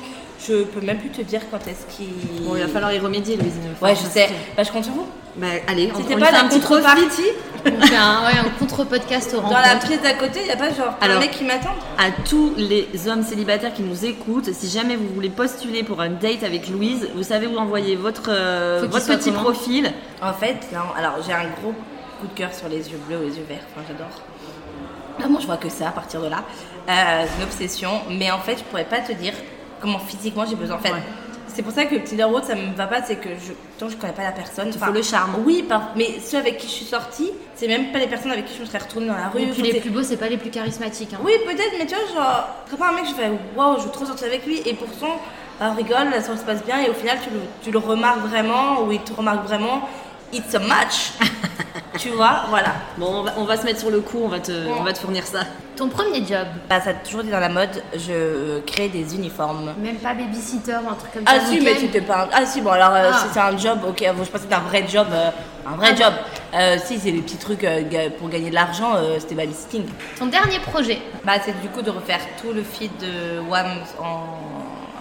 [0.49, 2.09] je peux même plus te dire quand est-ce qu'il.
[2.47, 3.53] Bon, il va falloir y remédier, Louise.
[3.83, 4.31] Ouais, je sais.
[4.57, 5.07] Bah, je compte sur vous.
[5.37, 6.83] Bah, allez, on, C'était pas lui fait la un petit profit.
[6.83, 7.23] contrepartie.
[7.65, 10.57] On fait un, ouais, un contre-podcast au Dans la pièce d'à côté, il n'y a
[10.57, 14.51] pas genre Alors- un mec qui m'attend À tous les hommes célibataires qui nous écoutent,
[14.53, 18.31] si jamais vous voulez postuler pour un date avec Louise, vous savez où envoyer votre,
[18.31, 19.93] euh, Faut qu'il votre soit petit comment profil.
[20.23, 21.73] En fait, non, alors j'ai un gros
[22.21, 23.59] coup de cœur sur les yeux bleus ou les yeux verts.
[23.77, 24.09] Enfin, j'adore.
[25.19, 26.43] Vraiment, je vois que ça à partir de là.
[26.89, 27.91] Euh, c'est une obsession.
[28.11, 29.35] Mais en fait, je pourrais pas te dire
[29.83, 30.77] comment physiquement j'ai besoin.
[30.77, 31.03] En fait, Ouais.
[31.55, 33.03] C'est pour ça que Tinder Road, ça me va pas.
[33.03, 34.69] C'est que je, tant je connais pas la personne.
[34.75, 35.37] Il faut le charme.
[35.45, 38.47] Oui, par- mais ceux avec qui je suis sortie, c'est même pas les personnes avec
[38.47, 39.41] qui je me serais retournée dans la rue.
[39.43, 41.13] Et puis Enfin, les c'est- plus beaux, c'est pas les plus charismatiques.
[41.15, 41.21] hein.
[41.25, 43.91] Oui, peut-être, mais tu vois, genre, quand pas un mec, je fais waouh, je veux
[43.91, 45.21] trop sortir avec lui, et pourtant,
[45.59, 47.79] bah, on rigole, la soirée se passe bien, et au final, tu le, tu le
[47.79, 49.89] remarques vraiment, ou il te remarque vraiment,
[50.33, 51.13] it's a match.
[52.01, 52.73] tu vois, voilà.
[52.97, 54.93] Bon, on va, on va se mettre sur le coup, on va te, on va
[54.93, 55.41] te fournir ça.
[55.77, 59.73] Ton premier job, Bah, ça a toujours été dans la mode, je crée des uniformes.
[59.79, 61.35] même pas babysitter ou un truc comme ça.
[61.37, 61.79] Ah si, mais week-end.
[61.81, 62.29] c'était pas un...
[62.33, 63.17] Ah si, bon, alors, euh, Ah.
[63.19, 65.31] si c'est un job, ok, bon, je pensais que c'était un vrai job, euh,
[65.67, 66.13] un vrai Ah job.
[66.55, 69.85] Euh, si, c'est des petits trucs euh, pour gagner de l'argent, c'était babysitting.
[70.19, 73.69] Ton dernier projet, Bah, c'est du coup de refaire tout le feed de WAM
[74.03, 74.25] en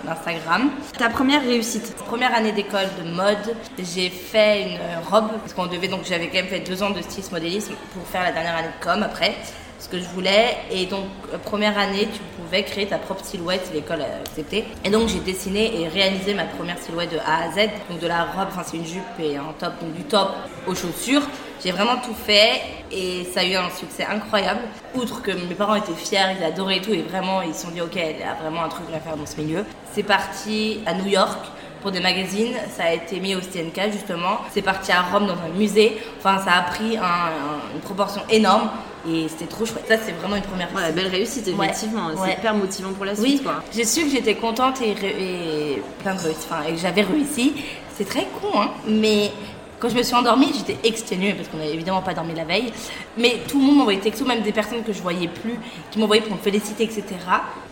[0.08, 0.70] Instagram.
[0.98, 1.96] Ta première réussite.
[1.96, 6.28] Première année d'école de mode, j'ai fait une euh, robe parce qu'on devait donc j'avais
[6.28, 9.04] quand même fait deux ans de stylisme modélisme pour faire la dernière année de com
[9.04, 9.36] après
[9.80, 13.66] ce que je voulais et donc euh, première année tu pouvais créer ta propre silhouette
[13.68, 17.46] si l'école a accepté et donc j'ai dessiné et réalisé ma première silhouette de A
[17.46, 20.04] à Z donc de la robe enfin c'est une jupe et un top donc du
[20.04, 20.32] top
[20.68, 21.22] aux chaussures
[21.64, 24.62] j'ai vraiment tout fait et ça a eu un succès incroyable.
[24.96, 27.72] Outre que mes parents étaient fiers, ils adoraient et tout, et vraiment ils se sont
[27.72, 29.64] dit ok, elle a vraiment un truc à faire dans ce milieu.
[29.94, 31.40] C'est parti à New York
[31.82, 34.40] pour des magazines, ça a été mis au CNK justement.
[34.52, 35.98] C'est parti à Rome dans un musée.
[36.18, 38.70] Enfin, ça a pris un- un- une proportion énorme
[39.10, 39.86] et c'était trop chouette.
[39.88, 41.68] Ça, c'est vraiment une première Voilà, belle réussite, Ouais.
[41.68, 42.08] effectivement.
[42.08, 42.16] Ouais.
[42.26, 43.64] C'est hyper motivant pour la oui, suite, quoi.
[43.74, 47.54] j'ai su que j'étais contente et, et réussite, enfin, et que j'avais réussi.
[47.98, 49.32] c'est très con, hein, mais
[49.80, 52.72] quand je me suis endormie, j'étais exténuée parce qu'on n'avait évidemment pas dormi la veille.
[53.18, 55.58] Mais tout le monde m'envoyait texto, même des personnes que je voyais plus,
[55.92, 57.04] qui m'envoyaient pour me féliciter, etc.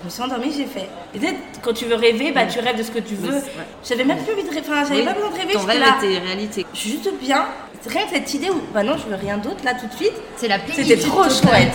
[0.02, 0.90] Je me suis endormie, j'ai fait.
[1.16, 1.20] Et
[1.62, 3.36] quand tu veux rêver, bah tu rêves de ce que tu veux.
[3.36, 3.42] Oui.
[3.88, 5.54] J'avais même plus envie de rêver, enfin, j'avais Oui, pas besoin de rêver.
[5.54, 5.98] Ton rêve là.
[6.02, 6.66] était réalité.
[6.74, 7.46] Je suis juste bien.
[7.86, 10.14] Rien que cette idée où, bah non, je veux rien d'autre là tout de suite.
[10.36, 11.74] C'est la C'était trop chouette.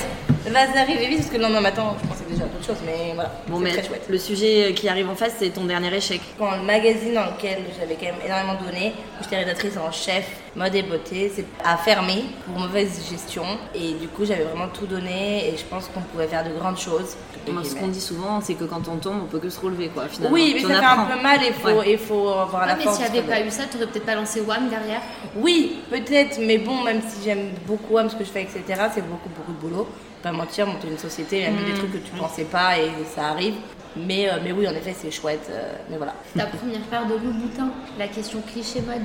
[0.50, 3.12] Va arriver vite parce que le lendemain matin, je pensais déjà à d'autres choses, mais
[3.14, 3.30] voilà.
[3.48, 4.04] Bon, mais très chouette.
[4.08, 6.20] le sujet qui arrive en face, c'est ton dernier échec.
[6.38, 10.26] Quand le magazine dans lequel j'avais quand même énormément donné, où j'étais rédactrice en chef
[10.56, 13.44] mode et beauté, c'est a fermé pour mauvaise gestion.
[13.74, 16.78] Et du coup, j'avais vraiment tout donné et je pense qu'on pouvait faire de grandes
[16.78, 17.16] choses.
[17.50, 19.88] Moi, ce qu'on dit souvent, c'est que quand on tombe, on peut que se relever,
[19.88, 20.34] quoi, finalement.
[20.34, 21.90] Oui, mais Tu ça fait un peu mal et il faut, Ouais.
[21.90, 22.96] et faut avoir Ah, la mais force.
[22.96, 25.00] s'il n'y de avait se pas eu ça, tu aurais peut-être pas lancé WAM derrière?
[25.36, 28.62] Oui, peut-être, mais bon, même si j'aime beaucoup Wam, ce que je fais, etc.,
[28.94, 29.88] c'est beaucoup, beaucoup de boulot.
[30.22, 32.90] Pas mentir, monter une société, il y a des trucs que tu pensais pas et
[33.14, 33.54] ça arrive.
[33.96, 35.48] Mais, euh, mais oui, en effet, c'est chouette.
[35.50, 36.14] euh, mais voilà.
[36.36, 39.02] Ta première paire de Louboutin, la question cliché mode.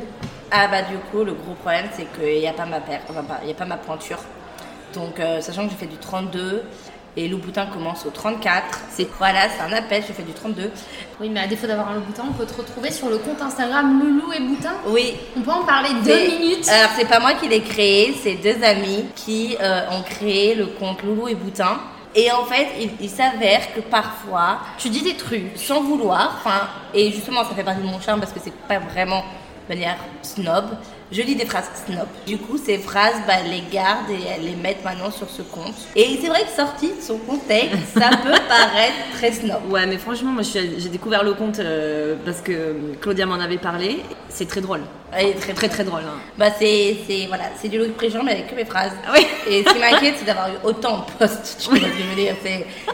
[0.51, 3.23] Ah bah du coup, le gros problème, c'est qu'il n'y a pas ma paire, enfin
[3.23, 4.19] pas- il n'y a pas ma pointure.
[4.93, 6.63] Donc, euh, sachant que j'ai fait du 32
[7.15, 10.69] et Louboutin commence au 34, c'est voilà, c'est un appel, j'ai fait du 32.
[11.19, 13.99] Oui, mais à défaut d'avoir un Louboutin, on peut te retrouver sur le compte Instagram
[13.99, 14.73] Loulou et Boutin.
[14.87, 16.67] Oui, On peut en parler deux minutes.
[16.69, 20.67] Alors, c'est pas moi qui l'ai créé, c'est deux amis qui euh, ont créé le
[20.67, 21.79] compte Loulou et Boutin.
[22.15, 25.55] Et en fait, il, il s'avère que parfois, Tu dis des trucs.
[25.57, 28.79] sans vouloir, enfin, et justement, ça fait partie de mon charme parce que c'est pas
[28.79, 29.23] vraiment
[29.69, 30.65] de manière snob.
[31.09, 32.07] Je lis des phrases snob.
[32.25, 35.41] Du coup, ces phrases, bah, elles les gardent et elles les mettent maintenant sur ce
[35.41, 35.75] compte.
[35.95, 39.61] Et c'est vrai que sorti de son contexte, ça peut paraître très snob.
[39.69, 44.01] Ouais, mais franchement, moi, j'ai découvert le compte euh, parce que Claudia m'en avait parlé.
[44.27, 44.81] C'est très drôle.
[45.13, 46.01] Elle est très Très, très drôle.
[46.01, 46.19] hein.
[46.37, 48.91] Bah c'est c'est voilà, c'est du Louis Préjean mais avec que mes phrases.
[49.07, 49.25] Ah oui.
[49.49, 51.57] Et ce qui m'inquiète c'est d'avoir eu autant de posts.
[51.61, 52.35] Tu vois ce que je veux dire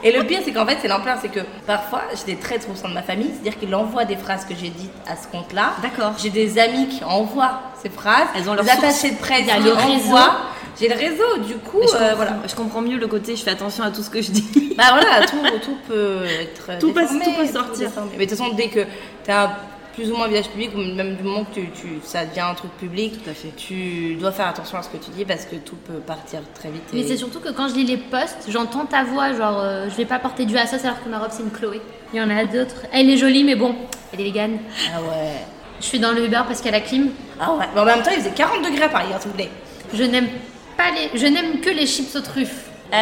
[0.03, 2.76] Et le pire c'est qu'en fait c'est l'ampleur, c'est que parfois j'ai des traîtres au
[2.76, 5.74] sein de ma famille, c'est-à-dire qu'ils envoient des phrases que j'ai dites à ce compte-là.
[5.82, 6.14] D'accord.
[6.22, 8.28] J'ai des amis qui envoient ces phrases.
[8.36, 8.78] Elles ont leur source.
[8.78, 10.38] attachés de presse qui envoient.
[10.80, 12.32] J'ai le réseau, du coup je, euh, comprends, voilà.
[12.47, 14.74] je comprends mieux le côté, je fais attention à tout ce que je dis.
[14.76, 17.89] Bah voilà, tout, tout peut être Tout passe- déformé, tout peut sortir.
[18.18, 18.80] Mais de toute façon, dès que
[19.24, 19.51] tu as
[19.93, 22.41] plus ou moins un visage public, ou même du moment que tu, tu- ça devient
[22.41, 23.51] un truc public, Tout à fait.
[23.55, 26.69] tu dois faire attention à ce que tu dis parce que tout peut partir très
[26.69, 26.83] vite.
[26.93, 29.95] Mais c'est surtout que quand je lis les posts, j'entends ta voix, genre euh, je
[29.95, 31.79] vais pas porter du Asos alors que ma robe c'est une Chloé.
[32.13, 32.85] Il y en a d'autres.
[32.91, 33.75] Elle est jolie, mais bon,
[34.13, 34.57] elle est végane.
[34.95, 35.33] Ah ouais.
[35.79, 37.09] Je suis dans le Uber parce qu'elle a la clim.
[37.39, 37.65] Ah ouais.
[37.75, 39.49] Mais en même temps, il faisait 40 degrés à Paris, hein, s'il vous plaît.
[39.93, 40.27] Je n'aime
[40.77, 42.69] pas les, je n'aime que les chips aux truffes.
[42.93, 42.95] Euh,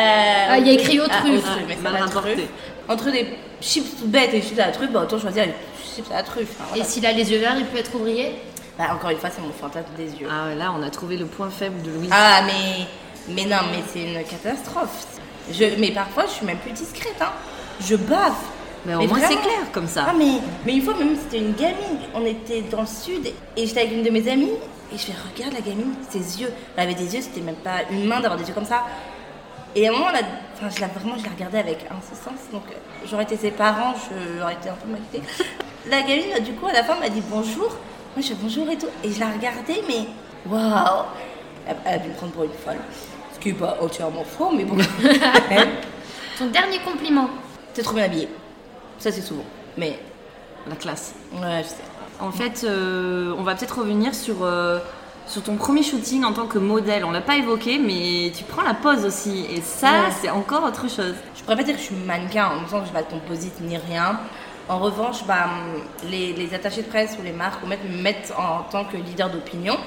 [0.49, 1.37] Ah, il y a écrit aux ah, truffes.
[1.37, 2.33] aux truffes, mais c'est Mal pas rapporté.
[2.33, 2.47] truffe.
[2.89, 3.27] Entre des
[3.61, 5.53] chips bêtes et chips à la truffe, bah autant choisir les
[5.95, 6.55] chips à la truffe.
[6.61, 8.35] hein, Et s'il a les yeux verts, il peut être ouvrier?
[8.77, 10.27] Bah, encore une fois, c'est mon fantasme des yeux.
[10.29, 12.09] Ah là, on a trouvé le point faible de Louise.
[12.13, 12.85] Ah, mais,
[13.27, 15.05] mais non, mais c'est une catastrophe.
[15.51, 17.15] Je, mais parfois, je suis même plus discrète.
[17.21, 17.31] Hein.
[17.81, 18.33] Je bave.
[18.85, 20.05] mais au moins, c'est clair comme ça.
[20.09, 21.99] Ah, mais, mais une fois, même c'était une gamine.
[22.15, 23.27] On était dans le sud
[23.57, 24.51] et j'étais avec une de mes amies.
[24.93, 26.51] Et je fais, regarde la gamine, ses yeux.
[26.75, 28.83] Elle avait des yeux, c'était même pas humain d'avoir des yeux comme ça.
[29.75, 30.07] Et à un moment,
[30.53, 32.49] enfin, je la, vraiment, je la regardais avec insistance.
[32.51, 32.75] Donc, euh,
[33.09, 33.93] j'aurais été ses parents,
[34.37, 35.21] j'aurais été un peu malité.
[35.89, 37.69] La gamine, du coup, à la fin, m'a dit bonjour.
[38.15, 38.87] Moi, je fais bonjour et tout.
[39.03, 40.07] Et je la regardais, mais
[40.45, 41.05] waouh
[41.67, 42.77] Elle elle a dû me prendre pour une folle.
[43.33, 44.75] Ce qui n'est pas entièrement faux, mais bon.
[46.37, 47.29] Ton dernier compliment.
[47.73, 48.29] T'es trop bien habillée.
[48.99, 49.45] Ça, c'est souvent.
[49.77, 49.97] Mais,
[50.67, 51.13] La classe.
[51.33, 51.75] ouais, je sais.
[52.19, 54.79] En fait, euh, on va peut-être revenir sur, euh,
[55.31, 57.05] sur ton premier shooting en tant que modèle.
[57.05, 59.45] On l'a pas évoqué, mais tu prends la pose aussi.
[59.49, 59.97] Et ça, Ouais.
[60.21, 61.15] c'est encore autre chose.
[61.35, 63.09] Je pourrais pas dire que je suis mannequin en même temps que je vais pas
[63.09, 64.19] composite ni rien.
[64.67, 65.45] En revanche, bah,
[66.09, 69.29] les, les attachés de presse ou les marques ou me mettent en, tant que leader
[69.29, 69.77] d'opinion.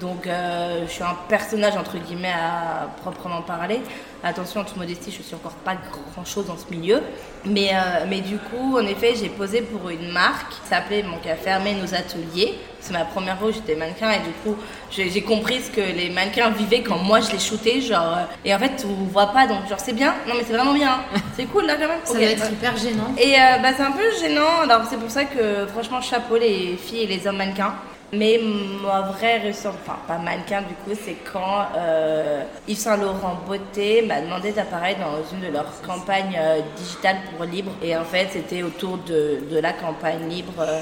[0.00, 3.80] Donc, euh, je suis un personnage entre guillemets à proprement parler.
[4.26, 7.02] Attention, en toute modestie, je suis encore pas grand chose dans ce milieu.
[7.44, 11.28] Mais, euh, mais du coup, en effet, j'ai posé pour une marque qui s'appelait, qui
[11.28, 12.54] a fermé nos ateliers.
[12.80, 14.56] C'est ma première fois où j'étais mannequin et du coup,
[14.90, 17.82] j'ai j'ai compris ce que les mannequins vivaient quand moi je les shootais.
[17.82, 20.14] Genre, euh, et en fait, on voit pas, donc genre, c'est bien.
[20.26, 21.00] Non, mais c'est vraiment bien.
[21.36, 22.00] C'est cool là quand même.
[22.04, 23.12] Ça doit être hyper gênant.
[23.18, 26.76] Et euh, bah, c'est un peu gênant, alors c'est pour ça que franchement chapeau les
[26.76, 27.74] filles et les hommes mannequins.
[28.16, 28.40] Mais
[28.82, 34.02] ma vraie réussite, enfin pas mannequin du coup, c'est quand euh, Yves Saint Laurent Beauté
[34.02, 37.72] m'a demandé d'apparaître dans une de leurs campagnes euh, digitales pour libre.
[37.82, 40.52] Et en fait c'était autour de, de la campagne libre.
[40.60, 40.80] euh,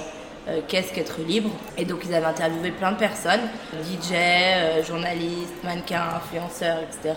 [0.49, 1.51] euh, Qu'est-ce qu'être libre?
[1.79, 3.43] Et donc ils avaient interviewé plein de personnes,
[3.85, 7.15] DJ, euh, journalistes, mannequins, influenceurs, etc.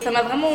[0.00, 0.50] Ça m'a vraiment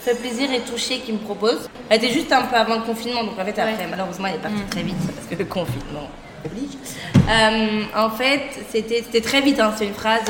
[0.00, 1.68] fait plaisir et touché qu'ils me proposent.
[1.88, 3.86] Elle était juste un peu avant le confinement, donc en fait après Ouais.
[3.88, 6.08] malheureusement elle est partie très vite parce que le confinement
[6.44, 6.76] oblige.
[7.94, 10.22] En fait c'était très vite, hein, c'est une phrase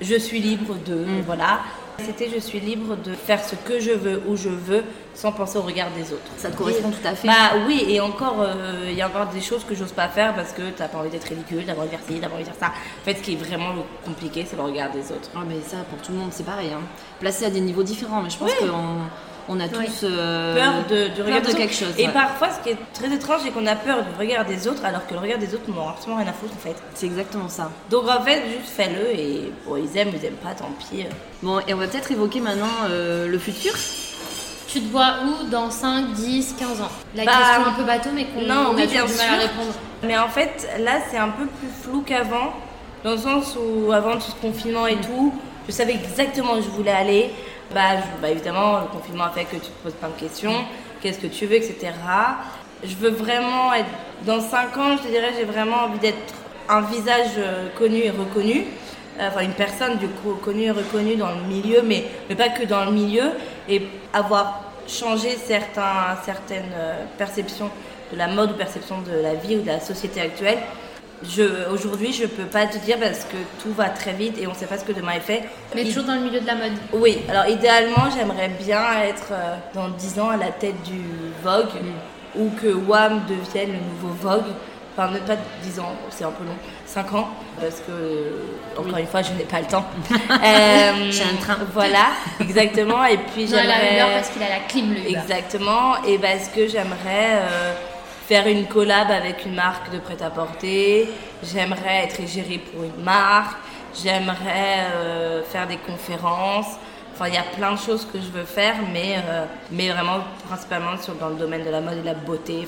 [0.00, 1.60] je suis libre de voilà.
[1.98, 4.82] C'était je suis libre de faire ce que je veux, où je veux,
[5.14, 6.22] sans penser au regard des autres.
[6.36, 7.26] Ça te correspond tout à fait.
[7.28, 10.34] Bah oui, et encore, euh, il y a encore des choses que j'ose pas faire
[10.34, 12.34] parce que t'as pas envie d'être ridicule, t'as pas envie de faire ci, t'as pas
[12.34, 12.66] envie de faire ça.
[12.68, 15.30] En fait, ce qui est vraiment le compliqué, c'est le regard des autres.
[15.36, 16.70] Ah, mais ça, pour tout le monde, c'est pareil.
[16.74, 16.80] Hein.
[17.20, 18.68] Placé à des niveaux différents, mais je pense Oui.
[18.68, 18.98] qu'on
[19.48, 21.94] on a tous euh, peur de, du peur de quelque chose.
[21.98, 22.12] Et ouais.
[22.12, 25.06] parfois, ce qui est très étrange, c'est qu'on a peur du regard des autres, alors
[25.06, 26.76] que le regard des autres, a absolument rien à foutre en fait.
[26.94, 27.70] C'est exactement ça.
[27.90, 31.04] Donc en fait, juste fais-le et bon, ils aiment, ils aiment pas, tant pis.
[31.42, 33.72] Bon, et on va peut-être évoquer maintenant euh, le futur.
[34.66, 36.88] Tu te vois où dans 5, 10, 15 ans?
[37.14, 39.20] La Bah, question un peu bateau, mais qu'on non, on oui, a bien du mal
[39.20, 39.38] à sûr.
[39.48, 39.72] répondre.
[40.02, 42.52] Mais en fait, là, c'est un peu plus flou qu'avant,
[43.04, 45.32] dans le sens où avant tout ce confinement et tout,
[45.68, 47.30] je savais exactement où je voulais aller.
[47.74, 50.64] Bah, bah, évidemment, le confinement a fait que tu te poses plein de questions.
[51.00, 51.90] Qu'est-ce que tu veux, etc.
[52.84, 53.88] Je veux vraiment être.
[54.24, 56.34] Dans 5 ans, je te dirais, j'ai vraiment envie d'être
[56.68, 58.64] un visage euh, connu et reconnu.
[59.18, 62.48] Euh, Enfin, une personne du coup connue et reconnue dans le milieu, mais, mais pas
[62.48, 63.32] que dans le milieu.
[63.68, 67.70] Et avoir changé certaines euh, perceptions
[68.12, 70.58] de la mode ou perception de la vie ou de la société actuelle.
[71.72, 74.66] Aujourd'hui, je peux pas te dire parce que tout va très vite et on sait
[74.66, 75.42] pas ce que demain est fait.
[75.74, 76.72] Mais Il- toujours dans le milieu de la mode.
[76.92, 81.00] oui, alors idéalement, j'aimerais bien être euh, dans 10 ans à la tête du
[81.42, 81.68] Vogue
[82.36, 84.52] ou que WAM devienne le nouveau Vogue.
[84.96, 86.54] Enfin, même pas 10 ans, c'est un peu long,
[86.86, 87.28] 5 ans,
[87.60, 88.30] parce que, euh,
[88.78, 89.84] encore une fois, je n'ai pas le temps.
[90.30, 91.56] Euh, J'ai un train.
[91.72, 92.08] Voilà,
[92.40, 93.04] exactement.
[93.04, 93.98] Et puis j'aimerais.
[94.14, 95.18] Parce qu'il a la clim, le Uber.
[95.18, 97.42] Exactement, et parce que j'aimerais
[98.26, 101.08] faire une collab avec une marque de prêt-à-porter,
[101.42, 103.56] j'aimerais être gérée pour une marque,
[104.02, 106.78] j'aimerais euh, faire des conférences.
[107.12, 109.44] Enfin, il y a plein de choses que je veux faire, mais, euh,
[109.92, 112.66] vraiment principalement sur, dans le domaine de la mode et de la beauté,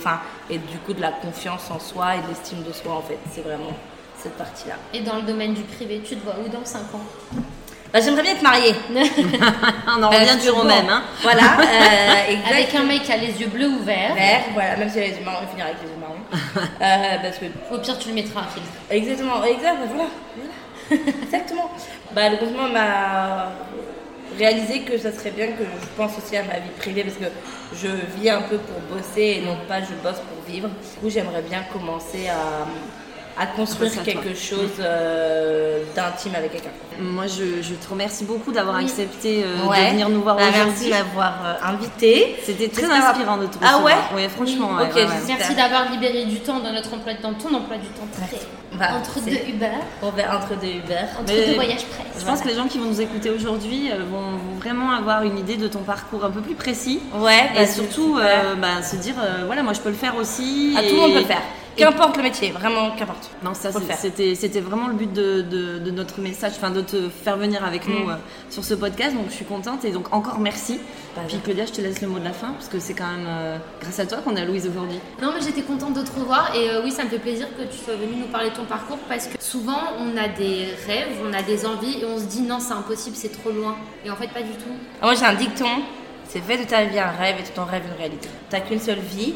[0.51, 3.19] et du coup de la confiance en soi et de l'estime de soi en fait.
[3.33, 3.77] C'est vraiment
[4.17, 4.75] cette partie-là.
[4.95, 7.05] Et dans le domaine du privé, tu te vois où dans 5 ans?
[7.97, 8.74] Bah, j'aimerais bien être mariée.
[9.88, 10.86] On en Parce revient bon, même.
[10.86, 11.03] Hein.
[11.22, 12.51] Voilà, euh.
[12.51, 14.14] Avec un mec qui a les yeux bleus ou verts.
[14.14, 16.16] Vert, voilà, même si elle a les yeux marrons, il finira avec les yeux marrons.
[16.82, 18.68] Euh, parce que Au pire, tu le mettras un filtre.
[18.90, 20.11] Exactement, exact, voilà,
[20.90, 21.12] voilà.
[21.22, 21.70] exactement.
[22.12, 23.53] Bah, le confinement m'a
[24.38, 27.32] réalisé que ça serait bien que je pense aussi à ma vie privée parce que
[27.72, 27.88] je
[28.20, 30.68] vis un peu pour bosser et non pas je bosse pour vivre.
[30.68, 32.66] Du coup, j'aimerais bien commencer à,
[33.39, 36.70] à construire à quelque chose euh, d'intime avec quelqu'un.
[36.99, 38.84] Moi, je, je te remercie beaucoup d'avoir Oui.
[38.84, 39.87] accepté euh, Ouais.
[39.87, 40.87] de venir nous voir Bah, merci aujourd'hui.
[40.87, 42.37] de m'avoir euh, invité.
[42.45, 44.70] C'était très inspirant de te Ah ouais Ouais, franchement.
[44.72, 45.09] Oui, ouais, ok, ouais, ouais.
[45.12, 45.37] j'espère.
[45.39, 48.39] Merci d'avoir libéré du temps dans notre emploi de temps, ton emploi du temps très.
[48.78, 49.66] Bah, entre deux Uber,
[50.03, 50.95] entre deux Uber.
[51.18, 52.20] entre Mais- deux voyages presse.
[52.20, 55.57] Je pense que les gens qui vont nous écouter aujourd'hui vont, vraiment avoir une idée
[55.57, 57.01] de ton parcours un peu plus précis.
[57.14, 60.16] Ouais, Et bah, surtout, euh, bah, se dire, euh, voilà, moi je peux le faire
[60.16, 60.74] aussi.
[60.76, 61.43] Ah, et- tout le monde peut le faire.
[61.77, 63.31] Qu'importe le métier, vraiment qu'importe.
[63.45, 67.09] Non, ça, c'était, c'était vraiment le but de, de- de notre message, enfin de te
[67.09, 68.11] faire venir avec nous Mm.
[68.11, 68.14] euh,
[68.51, 69.14] sur ce podcast.
[69.14, 70.81] Donc je suis contente et donc encore merci.
[71.14, 71.39] Pas Puis.
[71.45, 73.59] Claudia, je te laisse le mot de la fin parce que c'est quand même euh,
[73.81, 74.99] grâce à toi qu'on a Louise aujourd'hui.
[75.20, 77.62] Non, mais j'étais contente de te revoir et euh, oui, ça me fait plaisir que
[77.64, 81.18] tu sois venue nous parler de ton parcours parce que souvent on a des rêves,
[81.29, 83.77] on a des envies et on se dit non, c'est impossible, c'est trop loin.
[84.05, 84.72] Et en fait, pas du tout.
[85.03, 85.68] Ah, Moi j'ai un dicton,
[86.29, 88.29] c'est fait de ta vie un rêve et de ton rêve une réalité.
[88.51, 89.35] T'as qu'une seule vie,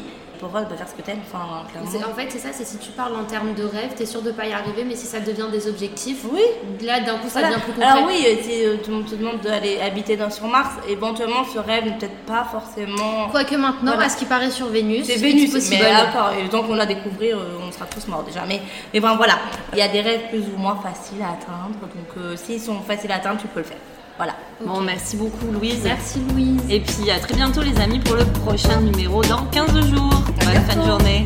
[0.49, 2.11] pas faire ce que t'aimes Enfin, clairement.
[2.11, 4.31] En fait, c'est ça, c'est si tu parles en termes de rêve, t'es sûr de
[4.31, 6.41] pas y arriver, mais si ça devient des objectifs, Oui.
[6.85, 7.49] là d'un coup ça Voilà.
[7.55, 7.89] devient plus concret.
[7.89, 10.69] Alors oui, euh, si euh, tout le monde te demande d'aller habiter dans, sur Mars,
[10.89, 13.29] éventuellement ce rêve n'est peut-être pas forcément...
[13.29, 14.05] Quoique maintenant, Voilà.
[14.05, 15.83] à ce qui paraît sur Vénus, C'est Vénus, possible.
[15.83, 18.41] mais d'accord, et tant qu'on l'a découvrir, euh, on sera tous morts déjà.
[18.47, 18.61] Mais,
[18.93, 19.35] mais bon, voilà,
[19.73, 22.79] il y a des rêves plus ou moins faciles à atteindre, donc euh, s'ils sont
[22.81, 23.77] faciles à atteindre, tu peux le faire.
[24.21, 24.35] Voilà.
[24.63, 25.79] Bon, merci beaucoup Louise.
[25.83, 26.61] Merci Louise.
[26.69, 30.13] Et puis à très bientôt les amis pour le prochain numéro dans 15 jours.
[30.45, 31.25] Bonne fin de journée.